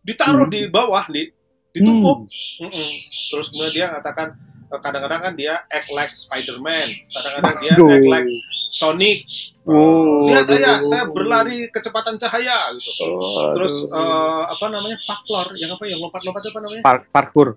ditaruh 0.00 0.48
Hmm. 0.48 0.54
di 0.56 0.60
bawah, 0.72 1.04
di 1.12 1.28
ditumpuk. 1.76 2.26
Mm-mm. 2.64 2.90
Terus 3.30 3.46
kemudian 3.52 3.72
dia 3.76 3.86
katakan 4.00 4.34
kadang-kadang 4.72 5.20
kan 5.20 5.32
dia 5.34 5.66
act 5.66 5.90
like 5.90 6.12
Spider-Man, 6.12 6.88
kadang-kadang 7.10 7.56
dia 7.58 7.72
Aduh. 7.74 7.90
act 7.90 8.06
like 8.06 8.28
Sonic. 8.70 9.26
Oh, 9.62 10.26
Lihat 10.26 10.46
aduh. 10.46 10.56
ayah, 10.56 10.76
saya 10.80 11.04
berlari 11.06 11.66
kecepatan 11.68 12.14
cahaya 12.16 12.70
gitu. 12.72 13.06
Oh, 13.08 13.50
Terus 13.52 13.84
aduh. 13.84 13.98
eh, 13.98 14.42
apa 14.48 14.66
namanya 14.66 14.96
paklor, 15.00 15.52
yang 15.54 15.70
apa 15.70 15.84
yang 15.84 15.98
lompat-lompat 15.98 16.42
apa 16.44 16.58
namanya? 16.60 16.82
Par- 16.82 17.06
parkur, 17.06 17.48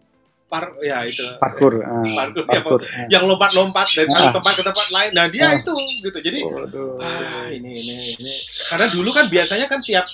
Par, 0.45 0.69
ya 0.79 1.01
itu. 1.03 1.23
parkur, 1.37 1.81
ah, 1.81 2.05
Parkur, 2.19 2.43
ya, 2.43 2.61
parkur. 2.61 2.79
ah. 2.81 3.07
Yang 3.09 3.23
lompat-lompat 3.25 3.87
dari 3.93 4.05
satu 4.07 4.29
Ah. 4.29 4.33
tempat 4.33 4.53
ke 4.53 4.63
tempat 4.63 4.87
lain. 4.89 5.11
Nah 5.11 5.25
dia 5.27 5.45
Ah. 5.47 5.57
itu 5.57 5.73
gitu. 6.01 6.17
Jadi 6.19 6.39
Waduh. 6.43 6.97
ah 6.99 7.47
ini 7.49 7.71
ini 7.81 7.93
ini. 8.13 8.33
Karena 8.67 8.89
dulu 8.89 9.09
kan 9.09 9.25
biasanya 9.25 9.65
kan 9.65 9.81
tiap 9.81 10.05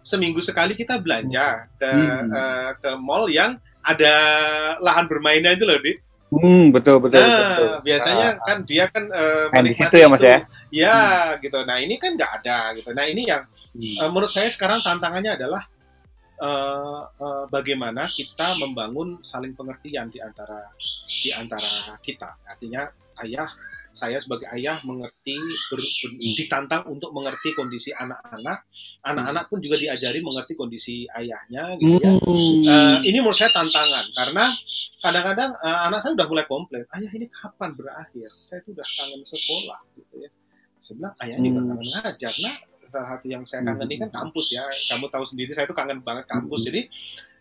seminggu 0.00 0.40
sekali 0.40 0.72
kita 0.72 0.98
belanja 0.98 1.68
ke 1.74 1.86
Hmm. 1.86 2.26
eh, 2.30 2.70
ke 2.76 2.90
mall 2.96 3.26
yang 3.26 3.54
ada 3.82 4.14
lahan 4.78 5.04
bermainnya 5.04 5.52
itu 5.52 5.62
loh, 5.62 5.76
Dik. 5.76 6.11
Hmm, 6.32 6.72
betul 6.72 6.96
betul. 6.96 7.20
Nah, 7.20 7.28
betul. 7.28 7.68
biasanya 7.84 8.28
Ah, 8.32 8.40
kan 8.40 8.58
dia 8.64 8.84
kan 8.88 9.04
eh, 9.04 9.44
di 9.52 9.52
menikmati 9.52 9.84
situ 9.84 9.96
ya, 10.00 10.06
Mas, 10.08 10.20
itu. 10.24 10.28
ya? 10.32 10.38
Ya, 10.72 11.00
gitu. 11.44 11.58
Nah, 11.60 11.76
ini 11.76 11.94
kan 12.00 12.16
nggak 12.16 12.32
ada 12.40 12.72
gitu. 12.72 12.88
Nah, 12.96 13.04
ini 13.04 13.28
yang 13.28 13.44
hmm. 13.76 14.00
eh, 14.00 14.08
menurut 14.08 14.32
saya 14.32 14.48
sekarang 14.48 14.80
tantangannya 14.80 15.36
adalah 15.36 15.68
eh, 16.40 17.02
eh, 17.20 17.44
bagaimana 17.52 18.08
kita 18.08 18.56
membangun 18.56 19.20
saling 19.20 19.52
pengertian 19.52 20.08
di 20.08 20.24
antara 20.24 20.72
di 21.04 21.28
antara 21.36 22.00
kita. 22.00 22.40
Artinya 22.48 22.88
ayah 23.28 23.52
saya 23.92 24.16
sebagai 24.16 24.48
ayah 24.56 24.80
mengerti 24.82 25.36
ber- 25.68 25.84
ber- 25.84 26.16
ditantang 26.18 26.88
untuk 26.88 27.12
mengerti 27.12 27.52
kondisi 27.52 27.92
anak-anak. 27.92 28.64
Anak-anak 29.04 29.44
pun 29.52 29.60
juga 29.60 29.76
diajari 29.76 30.24
mengerti 30.24 30.56
kondisi 30.56 31.04
ayahnya 31.12 31.76
gitu 31.76 32.00
ya. 32.00 32.12
Hmm. 32.16 32.64
Eh, 32.64 32.96
ini 33.12 33.20
menurut 33.20 33.36
saya 33.36 33.52
tantangan 33.52 34.08
karena 34.16 34.48
kadang-kadang 34.98 35.50
eh, 35.60 35.78
anak 35.86 36.00
saya 36.00 36.16
udah 36.16 36.26
mulai 36.26 36.44
komplain, 36.48 36.84
ayah 36.96 37.10
ini 37.12 37.28
kapan 37.28 37.70
berakhir? 37.76 38.28
Saya 38.40 38.64
tuh 38.64 38.72
udah 38.72 38.86
kangen 38.96 39.20
sekolah 39.20 39.80
gitu 39.94 40.14
ya. 40.24 40.30
Saya 40.80 40.94
bilang 40.98 41.14
ayah 41.22 41.36
juga 41.38 41.60
Hmm. 41.60 41.68
kangen 41.70 41.88
ngajar. 41.92 42.32
Nah, 42.42 42.56
salah 42.92 43.08
satu 43.16 43.26
yang 43.30 43.42
saya 43.44 43.60
kangen 43.62 43.86
ini 43.88 43.96
kan 44.02 44.10
kampus 44.10 44.46
ya. 44.52 44.64
Kamu 44.90 45.06
tahu 45.08 45.24
sendiri 45.24 45.52
saya 45.52 45.68
tuh 45.68 45.76
kangen 45.76 46.00
banget 46.00 46.24
kampus. 46.26 46.64
Hmm. 46.64 46.68
Jadi 46.72 46.80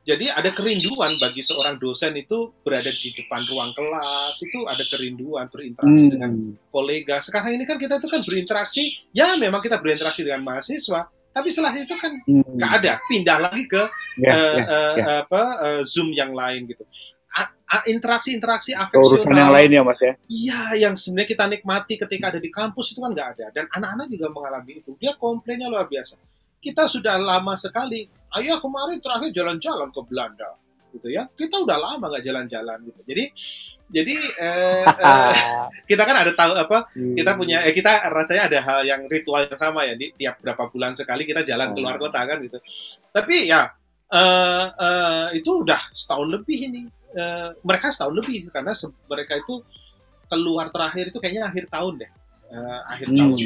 jadi 0.01 0.33
ada 0.33 0.49
kerinduan 0.49 1.13
bagi 1.17 1.45
seorang 1.45 1.77
dosen 1.77 2.17
itu 2.17 2.49
berada 2.65 2.89
di 2.89 3.09
depan 3.13 3.45
ruang 3.45 3.69
kelas 3.71 4.33
itu 4.41 4.65
ada 4.65 4.81
kerinduan 4.89 5.45
berinteraksi 5.45 6.05
Hmm. 6.09 6.13
dengan 6.13 6.31
kolega. 6.67 7.21
Sekarang 7.21 7.53
ini 7.53 7.69
kan 7.69 7.77
kita 7.77 8.01
itu 8.01 8.09
kan 8.09 8.21
berinteraksi, 8.25 8.83
ya 9.13 9.37
memang 9.37 9.61
kita 9.61 9.77
berinteraksi 9.77 10.25
dengan 10.25 10.41
mahasiswa, 10.41 11.05
tapi 11.29 11.47
setelah 11.53 11.77
itu 11.77 11.93
kan 12.01 12.17
Hmm. 12.25 12.41
nggak 12.57 12.71
ada, 12.81 12.91
pindah 13.05 13.37
lagi 13.45 13.63
ke 13.69 13.83
Ya, 14.17 14.33
eh, 14.33 14.57
ya, 14.57 14.65
eh, 14.65 14.93
ya. 14.97 15.05
apa 15.21 15.41
eh, 15.69 15.81
zoom 15.85 16.09
yang 16.11 16.33
lain 16.33 16.65
gitu. 16.65 16.81
Interaksi-interaksi 17.87 18.75
Urusan 18.75 18.99
yang 19.31 19.47
afeksional, 19.47 19.49
lain 19.55 19.69
ya 19.71 19.81
mas 19.87 19.99
ya. 20.03 20.13
iya 20.27 20.61
yang 20.75 20.91
sebenarnya 20.91 21.29
kita 21.31 21.45
nikmati 21.47 21.95
ketika 21.95 22.27
ada 22.35 22.39
di 22.43 22.51
kampus 22.51 22.91
itu 22.91 22.99
kan 22.99 23.15
nggak 23.15 23.29
ada. 23.39 23.45
Dan 23.55 23.63
anak-anak 23.71 24.11
juga 24.11 24.27
mengalami 24.27 24.83
itu. 24.83 24.91
Dia 24.99 25.15
komplainnya 25.15 25.71
luar 25.71 25.87
biasa. 25.87 26.19
Kita 26.61 26.85
sudah 26.85 27.17
lama 27.17 27.57
sekali. 27.57 28.05
Ayah 28.37 28.61
kemarin 28.61 29.01
terakhir 29.03 29.33
jalan-jalan 29.35 29.91
ke 29.91 30.01
Belanda, 30.07 30.55
gitu 30.95 31.11
ya. 31.11 31.27
Kita 31.33 31.59
udah 31.59 31.75
lama 31.75 32.05
nggak 32.07 32.23
jalan-jalan 32.23 32.77
gitu. 32.87 33.01
Jadi 33.03 33.23
jadi 33.91 34.15
eh, 34.39 34.85
eh, 35.03 35.33
kita 35.83 36.07
kan 36.07 36.23
ada 36.23 36.31
tahu 36.31 36.55
apa 36.55 36.87
kita 36.95 37.35
punya 37.35 37.59
eh, 37.67 37.75
kita 37.75 38.07
rasanya 38.07 38.47
ada 38.47 38.59
hal 38.63 38.79
yang 38.87 39.01
ritual 39.11 39.43
yang 39.43 39.59
sama 39.59 39.83
ya 39.83 39.99
di 39.99 40.15
tiap 40.15 40.39
berapa 40.39 40.71
bulan 40.71 40.95
sekali 40.95 41.27
kita 41.27 41.43
jalan 41.43 41.75
keluar 41.75 41.99
Hmm. 41.99 42.07
kota 42.07 42.23
kan 42.23 42.39
gitu 42.39 42.55
tapi 43.11 43.51
ya 43.51 43.67
eh, 44.15 44.65
eh, 44.79 45.27
itu 45.43 45.67
udah 45.67 45.91
setahun 45.91 46.39
lebih 46.39 46.71
ini 46.71 46.83
Eh, 47.11 47.49
mereka 47.67 47.91
setahun 47.91 48.15
lebih 48.23 48.47
karena 48.55 48.71
mereka 49.11 49.35
itu 49.35 49.59
keluar 50.31 50.71
terakhir 50.71 51.11
itu 51.11 51.19
kayaknya 51.19 51.43
akhir 51.43 51.67
tahun 51.67 51.99
deh 51.99 52.11
Eh, 52.51 52.79
akhir 52.83 53.07
Hmm. 53.07 53.31
tahun 53.31 53.39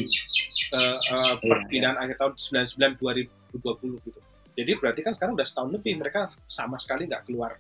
Eh, 0.66 0.96
eh, 0.98 1.34
perpindahan 1.38 1.98
akhir 2.02 2.16
tahun 2.18 2.34
99 2.42 2.98
2020 2.98 4.02
gitu 4.02 4.18
jadi 4.52 4.72
berarti 4.82 5.06
kan 5.06 5.14
sekarang 5.14 5.38
udah 5.38 5.46
setahun 5.46 5.70
lebih 5.70 5.94
mereka 6.02 6.34
sama 6.50 6.74
sekali 6.82 7.06
nggak 7.06 7.30
keluar 7.30 7.54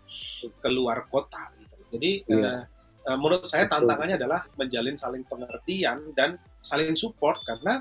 keluar 0.58 1.05
kota 1.05 1.53
gitu 1.62 1.77
jadi 1.93 2.12
Iya. 2.25 2.34
eh, 2.34 2.62
eh, 3.05 3.17
menurut 3.21 3.45
saya 3.45 3.69
Betul. 3.69 3.86
tantangannya 3.86 4.15
adalah 4.17 4.41
menjalin 4.58 4.97
saling 4.97 5.21
pengertian 5.21 6.17
dan 6.17 6.34
saling 6.58 6.97
support 6.97 7.38
karena 7.45 7.77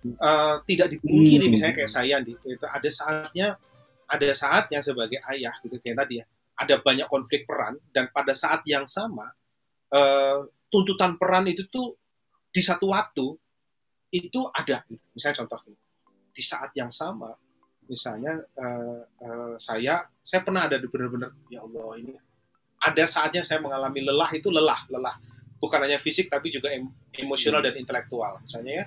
eh, 0.00 0.56
tidak 0.64 0.94
dipungkiri 0.94 1.44
Hmm. 1.44 1.52
misalnya 1.52 1.74
kayak 1.76 1.90
saya 1.90 2.16
di 2.22 2.32
itu 2.32 2.64
ada 2.64 2.88
saatnya 2.88 3.48
ada 4.06 4.28
saatnya 4.32 4.80
sebagai 4.80 5.18
ayah 5.28 5.52
gitu 5.60 5.76
kayak 5.76 6.06
tadi 6.06 6.22
ya 6.22 6.26
ada 6.56 6.78
banyak 6.78 7.04
konflik 7.04 7.42
peran 7.42 7.74
dan 7.90 8.06
pada 8.08 8.32
saat 8.32 8.62
yang 8.64 8.86
sama 8.86 9.34
eh, 9.90 10.38
tuntutan 10.70 11.18
peran 11.18 11.44
itu 11.44 11.66
tuh 11.66 11.99
di 12.50 12.62
satu 12.62 12.90
waktu 12.90 13.26
itu 14.10 14.40
ada. 14.50 14.82
Gitu. 14.90 15.02
misalnya 15.14 15.46
contoh 15.46 15.60
di 16.34 16.42
saat 16.42 16.70
yang 16.74 16.90
sama 16.90 17.30
misalnya 17.86 18.38
eh, 18.58 19.02
eh, 19.22 19.54
saya 19.58 20.06
saya 20.22 20.40
pernah 20.46 20.66
ada 20.66 20.78
di 20.78 20.86
benar-benar 20.86 21.30
ya 21.50 21.62
Allah 21.62 21.90
ini 21.98 22.14
ada 22.80 23.04
saatnya 23.04 23.44
saya 23.44 23.60
mengalami 23.60 24.00
lelah. 24.00 24.30
Itu 24.32 24.48
lelah 24.48 24.88
lelah. 24.88 25.20
Bukan 25.60 25.84
hanya 25.84 26.00
fisik 26.00 26.32
tapi 26.32 26.48
juga 26.48 26.72
em- 26.72 26.88
emosional 27.12 27.60
dan 27.60 27.76
intelektual. 27.76 28.40
Misalnya 28.40 28.72
ya 28.72 28.84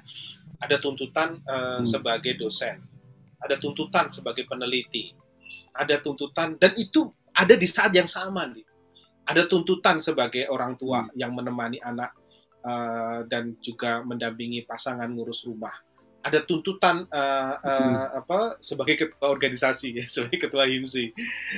ada 0.57 0.81
tuntutan 0.81 1.37
eh, 1.45 1.77
Hmm. 1.77 1.85
sebagai 1.85 2.33
dosen. 2.33 2.81
Ada 3.37 3.61
tuntutan 3.61 4.09
sebagai 4.09 4.49
peneliti. 4.49 5.13
Ada 5.77 6.01
tuntutan 6.01 6.57
dan 6.57 6.73
itu 6.73 7.05
ada 7.33 7.53
di 7.53 7.67
saat 7.69 7.93
yang 7.93 8.09
sama 8.09 8.45
nih 8.49 8.65
ada 9.23 9.47
tuntutan 9.47 9.97
sebagai 10.03 10.45
orang 10.51 10.75
tua 10.75 11.07
yang 11.15 11.31
menemani 11.31 11.79
anak 11.79 12.11
eh, 12.63 13.19
dan 13.27 13.59
juga 13.59 14.01
mendampingi 14.01 14.63
pasangan 14.63 15.11
ngurus 15.11 15.43
rumah 15.45 15.75
ada 16.23 16.39
tuntutan 16.39 17.03
eh, 17.11 17.55
eh, 17.59 18.05
apa 18.23 18.55
sebagai 18.63 18.95
ketua 18.95 19.27
organisasi 19.27 19.99
ya 19.99 20.05
sebagai 20.15 20.47
ketua 20.47 20.63
himsi 20.65 21.11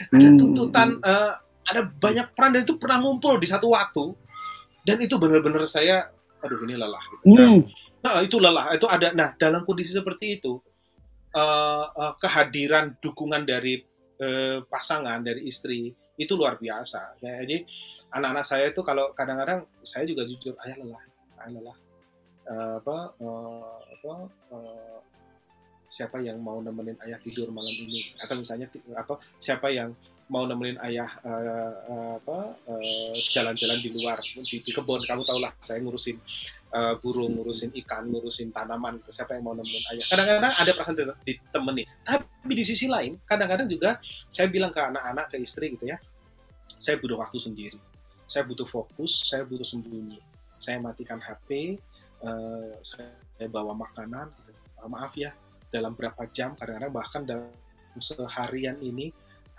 ada 0.09 0.27
Hmm. 0.27 0.37
tuntutan 0.37 0.97
eh, 0.99 1.33
ada 1.65 1.81
banyak 1.81 2.33
peran 2.33 2.53
dan 2.53 2.61
itu 2.65 2.77
pernah 2.77 3.01
ngumpul 3.01 3.37
di 3.37 3.47
satu 3.49 3.73
waktu 3.73 4.13
dan 4.85 4.97
itu 5.01 5.17
benar-benar 5.17 5.65
saya 5.65 6.13
aduh 6.45 6.61
ini 6.61 6.77
lelah 6.77 7.01
gitu. 7.09 7.23
Nah, 7.33 7.49
Hmm. 7.49 7.61
Nah, 8.05 8.21
itu 8.21 8.37
lelah. 8.37 8.69
Itu 8.77 8.85
ada. 8.85 9.09
Nah, 9.17 9.33
dalam 9.33 9.65
kondisi 9.65 9.97
seperti 9.97 10.37
itu, 10.37 10.61
eh, 11.33 11.85
eh, 11.89 12.13
kehadiran 12.21 12.93
dukungan 13.01 13.41
dari 13.49 13.81
eh, 14.21 14.61
pasangan, 14.69 15.25
dari 15.25 15.41
istri 15.49 15.89
itu 16.15 16.33
luar 16.35 16.55
biasa. 16.55 17.19
Ya, 17.19 17.43
jadi 17.43 17.67
anak-anak 18.11 18.45
saya 18.47 18.65
itu 18.71 18.81
kalau 18.81 19.11
kadang-kadang 19.11 19.67
saya 19.83 20.07
juga 20.07 20.23
jujur, 20.23 20.55
ayah 20.63 20.77
lelah, 20.79 21.03
ayah 21.43 21.51
lelah. 21.59 21.77
Eh, 22.45 22.73
apa, 22.79 22.97
eh, 23.19 23.79
apa, 23.99 24.13
eh, 24.53 24.97
siapa 25.89 26.17
yang 26.23 26.39
mau 26.39 26.59
nemenin 26.63 26.97
ayah 27.03 27.19
tidur 27.19 27.51
malam 27.51 27.73
ini? 27.73 28.15
Atau 28.21 28.39
misalnya 28.39 28.71
apa, 28.95 29.19
siapa 29.41 29.67
yang 29.73 29.91
mau 30.25 30.49
nemenin 30.49 30.81
ayah 30.81 31.09
apa 32.17 32.57
eh, 32.65 33.13
jalan-jalan 33.29 33.77
di 33.77 33.89
luar 33.93 34.17
di, 34.17 34.57
di 34.57 34.71
kebun. 34.73 35.05
Kamu 35.05 35.21
tahulah 35.21 35.53
saya 35.61 35.77
ngurusin 35.85 36.17
eh, 36.73 36.93
burung 36.97 37.37
ngurusin 37.37 37.69
ikan 37.85 38.09
ngurusin 38.09 38.49
tanaman. 38.49 39.01
Siapa 39.05 39.37
yang 39.37 39.45
mau 39.45 39.53
nemenin 39.53 39.85
ayah? 39.93 40.05
Kadang-kadang 40.09 40.53
ada 40.57 40.71
perasaan 40.73 40.95
di- 40.97 41.37
ditemani. 41.37 41.83
Tapi 42.01 42.53
di 42.57 42.65
sisi 42.65 42.89
lain 42.89 43.21
kadang-kadang 43.21 43.69
juga 43.69 44.01
saya 44.25 44.49
bilang 44.49 44.73
ke 44.73 44.81
anak-anak 44.81 45.25
ke 45.29 45.37
istri 45.37 45.77
gitu 45.77 45.93
ya 45.93 45.97
saya 46.65 46.97
butuh 46.97 47.21
waktu 47.21 47.37
sendiri. 47.37 47.79
Saya 48.25 48.41
butuh 48.49 48.65
fokus 48.65 49.29
saya 49.29 49.45
butuh 49.45 49.65
sembunyi. 49.65 50.17
Saya 50.57 50.81
matikan 50.81 51.21
HP 51.21 51.77
eh, 52.25 52.71
saya 52.81 53.45
bawa 53.45 53.77
makanan. 53.77 54.33
Gitu. 54.41 54.51
Maaf 54.85 55.17
ya 55.17 55.33
dalam 55.69 55.97
berapa 55.97 56.23
jam 56.29 56.53
kadang-kadang 56.57 56.93
bahkan 56.93 57.21
dalam 57.25 57.49
seharian 57.99 58.79
ini 58.79 59.11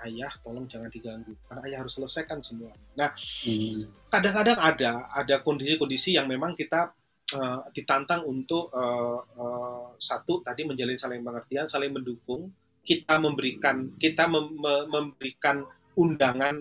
ayah 0.05 0.29
tolong 0.45 0.69
jangan 0.69 0.93
diganggu 0.93 1.33
karena 1.49 1.61
ayah 1.65 1.79
harus 1.81 1.97
selesaikan 1.97 2.43
semua 2.45 2.75
nah 2.93 3.09
Hmm. 3.47 3.89
kadang-kadang 4.13 4.59
ada 4.61 4.91
ada 5.15 5.41
kondisi-kondisi 5.41 6.21
yang 6.21 6.29
memang 6.29 6.53
kita 6.53 6.93
eh, 7.33 7.61
ditantang 7.73 8.29
untuk 8.29 8.69
eh, 8.77 9.21
eh, 9.41 9.87
satu 9.97 10.45
tadi 10.45 10.63
menjalin 10.69 10.99
saling 10.99 11.25
pengertian, 11.25 11.67
saling 11.67 11.91
mendukung, 11.91 12.53
kita 12.87 13.19
memberikan 13.19 13.97
kita 13.99 14.31
mem- 14.31 14.55
me- 14.55 14.87
memberikan 14.87 15.67
undangan 15.97 16.61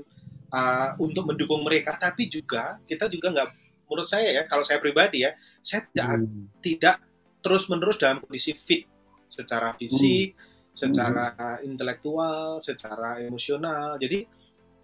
uh, 0.49 0.95
untuk 0.97 1.27
mendukung 1.27 1.61
mereka, 1.61 1.99
tapi 1.99 2.31
juga 2.31 2.79
kita 2.87 3.11
juga 3.11 3.29
nggak, 3.35 3.49
menurut 3.85 4.07
saya 4.07 4.31
ya, 4.31 4.43
kalau 4.47 4.63
saya 4.63 4.79
pribadi 4.79 5.27
ya, 5.27 5.35
saya 5.59 5.85
tidak 5.91 6.07
hmm. 6.17 6.43
tidak 6.63 6.95
terus 7.43 7.69
menerus 7.69 7.99
dalam 7.99 8.23
kondisi 8.23 8.55
fit 8.55 8.87
secara 9.27 9.75
fisik, 9.75 10.33
hmm. 10.33 10.54
Secara 10.75 11.31
hmm. 11.31 11.71
intelektual, 11.71 12.59
secara 12.59 13.23
emosional. 13.23 13.95
Jadi 13.95 14.27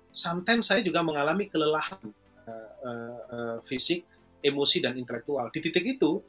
sometimes 0.08 0.72
saya 0.72 0.80
juga 0.80 1.04
mengalami 1.04 1.52
kelelahan 1.52 2.00
uh, 2.48 2.72
uh, 2.88 3.20
uh, 3.28 3.58
fisik, 3.68 4.08
emosi 4.40 4.80
dan 4.80 4.96
intelektual. 4.96 5.52
Di 5.52 5.60
titik 5.60 5.84
itu 6.00 6.24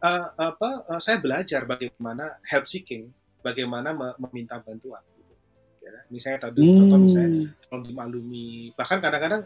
uh, 0.00 0.26
apa 0.32 0.88
uh, 0.88 1.00
saya 1.00 1.20
belajar 1.20 1.68
bagaimana 1.68 2.40
help 2.48 2.64
seeking, 2.64 3.12
bagaimana 3.44 3.92
meminta 4.16 4.56
bantuan 4.64 5.04
ya. 5.82 5.92
misalnya 6.08 6.48
tadi 6.48 6.62
hmm. 6.62 6.76
contoh 6.78 6.98
misalnya 7.02 7.50
kalau 7.66 7.82
dimaklumi 7.82 8.70
bahkan 8.78 9.02
kadang-kadang 9.02 9.42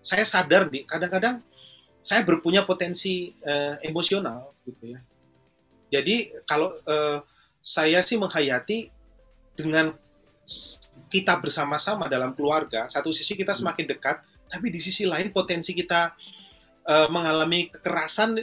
saya 0.00 0.24
sadar 0.24 0.70
nih 0.70 0.86
kadang-kadang 0.86 1.42
saya 2.00 2.24
berpunya 2.24 2.64
potensi 2.64 3.34
uh, 3.44 3.76
emosional 3.84 4.54
gitu 4.64 4.96
ya 4.96 5.00
jadi 5.90 6.46
kalau 6.46 6.72
uh, 6.86 7.20
saya 7.60 8.00
sih 8.00 8.16
menghayati 8.16 8.88
dengan 9.62 9.94
kita 11.10 11.38
bersama-sama 11.38 12.06
dalam 12.06 12.32
keluarga 12.34 12.86
satu 12.86 13.10
sisi 13.10 13.34
kita 13.34 13.54
semakin 13.54 13.86
dekat 13.86 14.22
tapi 14.50 14.72
di 14.72 14.80
sisi 14.82 15.06
lain 15.06 15.30
potensi 15.30 15.74
kita 15.76 16.14
uh, 16.86 17.08
mengalami 17.12 17.70
kekerasan 17.70 18.40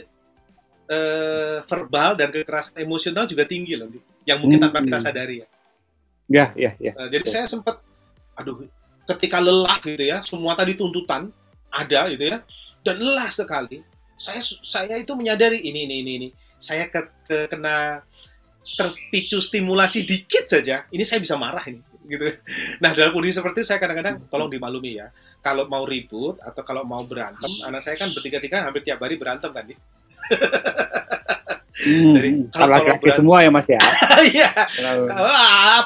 uh, 0.88 1.58
verbal 1.64 2.16
dan 2.16 2.32
kekerasan 2.32 2.80
emosional 2.80 3.28
juga 3.28 3.44
tinggi 3.44 3.76
loh 3.76 3.88
yang 4.24 4.40
mungkin 4.40 4.62
tanpa 4.62 4.84
kita 4.84 5.00
hmm. 5.00 5.06
sadari 5.08 5.36
ya 5.44 5.48
Ya, 6.28 6.52
ya, 6.52 6.76
ya. 6.76 6.92
Uh, 6.92 7.08
jadi 7.08 7.24
saya 7.24 7.44
sempat, 7.48 7.80
aduh, 8.36 8.68
ketika 9.08 9.40
lelah 9.40 9.80
gitu 9.80 10.04
ya, 10.04 10.20
semua 10.20 10.52
tadi 10.52 10.76
tuntutan 10.76 11.32
ada 11.72 12.12
gitu 12.12 12.28
ya, 12.28 12.44
dan 12.84 13.00
lelah 13.00 13.32
sekali. 13.32 13.80
Saya 14.18 14.44
saya 14.44 15.00
itu 15.00 15.16
menyadari 15.16 15.64
ini 15.64 15.88
ini 15.88 15.96
ini 16.04 16.12
ini. 16.20 16.28
Saya 16.60 16.92
ke, 16.92 17.00
ke 17.24 17.48
kena 17.48 18.04
terpicu 18.76 19.38
stimulasi 19.42 20.06
dikit 20.06 20.46
saja, 20.46 20.86
ini 20.92 21.02
saya 21.02 21.18
bisa 21.18 21.34
marah 21.34 21.64
ini 21.66 21.82
gitu. 22.08 22.24
Nah 22.80 22.90
dalam 22.96 23.12
kondisi 23.12 23.36
seperti 23.36 23.62
itu 23.62 23.68
saya 23.68 23.78
kadang-kadang 23.78 24.26
tolong 24.32 24.48
dimaklumi 24.48 24.98
ya. 24.98 25.12
Kalau 25.38 25.70
mau 25.70 25.84
ribut 25.86 26.40
atau 26.42 26.62
kalau 26.66 26.82
mau 26.82 27.04
berantem, 27.06 27.52
anak 27.62 27.84
saya 27.84 27.94
kan 27.94 28.10
bertiga-tiga 28.10 28.66
hampir 28.66 28.82
tiap 28.82 28.98
hari 28.98 29.20
berantem 29.20 29.52
kan 29.52 29.64
nih. 29.68 29.78
Hmm, 31.78 32.10
Dari 32.10 32.30
kalau 32.50 32.74
laki-laki 32.74 33.10
semua 33.14 33.38
ya 33.38 33.50
Mas 33.54 33.70
ya. 33.70 33.78
Iya. 34.34 34.50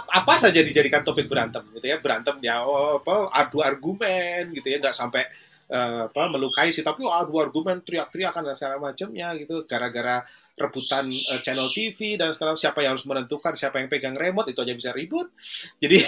apa 0.09 0.35
saja 0.41 0.65
dijadikan 0.65 1.05
topik 1.05 1.29
berantem 1.29 1.61
gitu 1.77 1.85
ya, 1.85 2.01
berantem 2.01 2.41
ya 2.41 2.65
oh, 2.65 2.97
apa 2.97 3.29
adu 3.29 3.61
argumen 3.61 4.57
gitu 4.57 4.73
ya, 4.73 4.81
nggak 4.81 4.97
sampai 4.97 5.29
uh, 5.73 6.13
apa 6.13 6.29
melukai 6.29 6.69
sih, 6.69 6.85
tapi 6.85 7.03
oh, 7.09 7.11
adu 7.11 7.41
argumen 7.41 7.81
teriak-teriakan 7.81 8.53
dan 8.53 8.55
segala 8.55 8.77
macamnya 8.79 9.33
gitu. 9.41 9.65
Gara-gara 9.65 10.21
rebutan 10.53 11.09
uh, 11.09 11.41
channel 11.41 11.73
TV 11.73 12.21
dan 12.21 12.31
sekarang 12.37 12.55
siapa 12.61 12.85
yang 12.85 12.95
harus 12.95 13.09
menentukan 13.09 13.57
siapa 13.57 13.81
yang 13.81 13.89
pegang 13.89 14.15
remote 14.15 14.53
itu 14.53 14.61
aja 14.61 14.75
bisa 14.77 14.91
ribut. 14.93 15.33
Jadi 15.81 15.99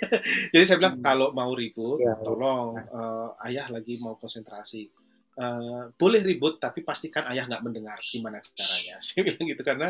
jadi 0.52 0.64
saya 0.66 0.76
bilang 0.82 0.98
hmm. 0.98 1.04
kalau 1.06 1.30
mau 1.30 1.54
ribut 1.54 2.02
ya, 2.02 2.18
tolong 2.18 2.74
uh, 2.90 3.46
ayah 3.46 3.70
lagi 3.70 3.96
mau 4.02 4.18
konsentrasi. 4.18 4.90
Uh, 5.32 5.88
boleh 5.96 6.20
ribut 6.20 6.60
tapi 6.60 6.84
pastikan 6.84 7.24
ayah 7.32 7.48
nggak 7.48 7.64
mendengar 7.64 7.96
gimana 8.04 8.36
caranya. 8.52 9.00
Saya 9.04 9.24
bilang 9.24 9.48
gitu 9.48 9.62
karena 9.64 9.88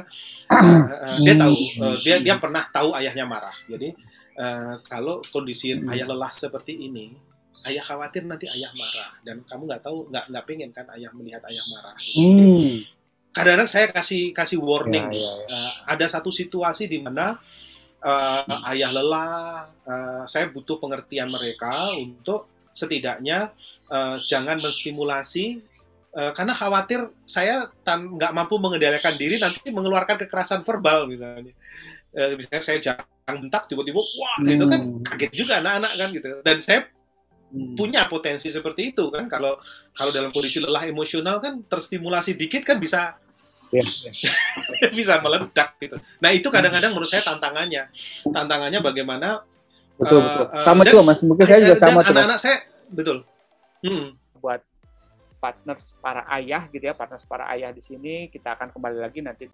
uh, 0.54 0.86
uh, 0.86 1.18
dia 1.18 1.34
tahu 1.34 1.56
uh, 1.82 1.96
dia 1.98 2.16
dia 2.22 2.38
pernah 2.38 2.62
tahu 2.70 2.94
ayahnya 2.94 3.26
marah. 3.26 3.56
Jadi 3.66 3.90
uh, 4.38 4.78
kalau 4.86 5.18
kondisi 5.34 5.74
hmm. 5.74 5.90
ayah 5.90 6.06
lelah 6.06 6.30
seperti 6.30 6.86
ini 6.86 7.31
ayah 7.68 7.84
khawatir 7.84 8.26
nanti 8.26 8.50
ayah 8.50 8.70
marah 8.74 9.12
dan 9.22 9.40
kamu 9.46 9.62
nggak 9.70 9.82
tahu 9.82 10.10
nggak 10.10 10.24
nggak 10.34 10.44
pengen 10.44 10.70
kan 10.74 10.86
ayah 10.98 11.10
melihat 11.14 11.42
ayah 11.46 11.64
marah 11.70 11.94
gitu. 12.00 12.18
hmm. 12.26 12.74
kadang-kadang 13.30 13.70
saya 13.70 13.86
kasih 13.94 14.34
kasih 14.34 14.58
warning 14.58 15.06
ya, 15.14 15.22
ya, 15.22 15.32
ya. 15.46 15.54
Uh, 15.54 15.72
ada 15.94 16.06
satu 16.10 16.28
situasi 16.34 16.90
di 16.90 16.98
mana 16.98 17.38
uh, 18.02 18.42
hmm. 18.42 18.70
ayah 18.74 18.90
lelah 18.90 19.70
uh, 19.86 20.24
saya 20.26 20.50
butuh 20.50 20.82
pengertian 20.82 21.30
mereka 21.30 21.94
untuk 21.94 22.50
setidaknya 22.74 23.52
uh, 23.92 24.18
jangan 24.24 24.58
menstimulasi 24.58 25.62
uh, 26.16 26.32
karena 26.34 26.52
khawatir 26.56 27.08
saya 27.24 27.70
nggak 27.86 28.32
mampu 28.34 28.58
mengendalikan 28.58 29.14
diri 29.14 29.38
nanti 29.38 29.70
mengeluarkan 29.70 30.18
kekerasan 30.18 30.66
verbal 30.66 31.06
misalnya 31.06 31.54
uh, 32.16 32.34
misalnya 32.34 32.62
saya 32.64 32.78
jarang 32.80 33.38
bentak 33.46 33.70
tiba-tiba 33.70 34.00
wah 34.00 34.36
hmm. 34.40 34.50
itu 34.50 34.64
kan 34.66 34.80
kaget 35.14 35.32
juga 35.36 35.52
anak-anak 35.62 35.92
kan 35.94 36.08
gitu 36.10 36.28
dan 36.42 36.56
saya 36.58 36.80
hmm. 37.52 37.76
punya 37.76 38.08
potensi 38.08 38.48
seperti 38.48 38.96
itu 38.96 39.12
kan? 39.12 39.28
Kalau 39.28 39.54
kalau 39.92 40.10
dalam 40.10 40.32
kondisi 40.32 40.58
lelah 40.58 40.88
emosional 40.88 41.38
kan 41.38 41.60
terstimulasi 41.68 42.34
dikit 42.34 42.64
kan 42.64 42.80
bisa 42.80 43.20
yeah, 43.70 43.84
bisa 44.98 45.20
meledak 45.20 45.76
gitu. 45.78 45.94
Nah 46.24 46.32
itu 46.32 46.48
kadang-kadang 46.48 46.96
menurut 46.96 47.08
saya 47.08 47.22
tantangannya, 47.22 47.92
tantangannya 48.26 48.80
bagaimana 48.80 49.44
betul 50.00 50.18
uh, 50.18 50.24
betul. 50.24 50.46
sama 50.64 50.80
uh, 50.82 50.86
juga 50.88 51.02
mas. 51.06 51.20
Mungkin 51.20 51.44
saya 51.44 51.58
juga 51.62 51.76
sama 51.78 52.00
anak-anak 52.02 52.38
saya 52.40 52.56
betul. 52.88 53.22
Hmm. 53.82 54.14
buat 54.38 54.62
partners 55.42 55.90
para 55.98 56.22
ayah 56.38 56.70
gitu 56.70 56.86
ya 56.86 56.94
partners 56.94 57.26
para 57.26 57.50
ayah 57.50 57.74
di 57.74 57.82
sini 57.82 58.30
kita 58.30 58.54
akan 58.54 58.70
kembali 58.70 58.98
lagi 59.02 59.18
nanti 59.26 59.50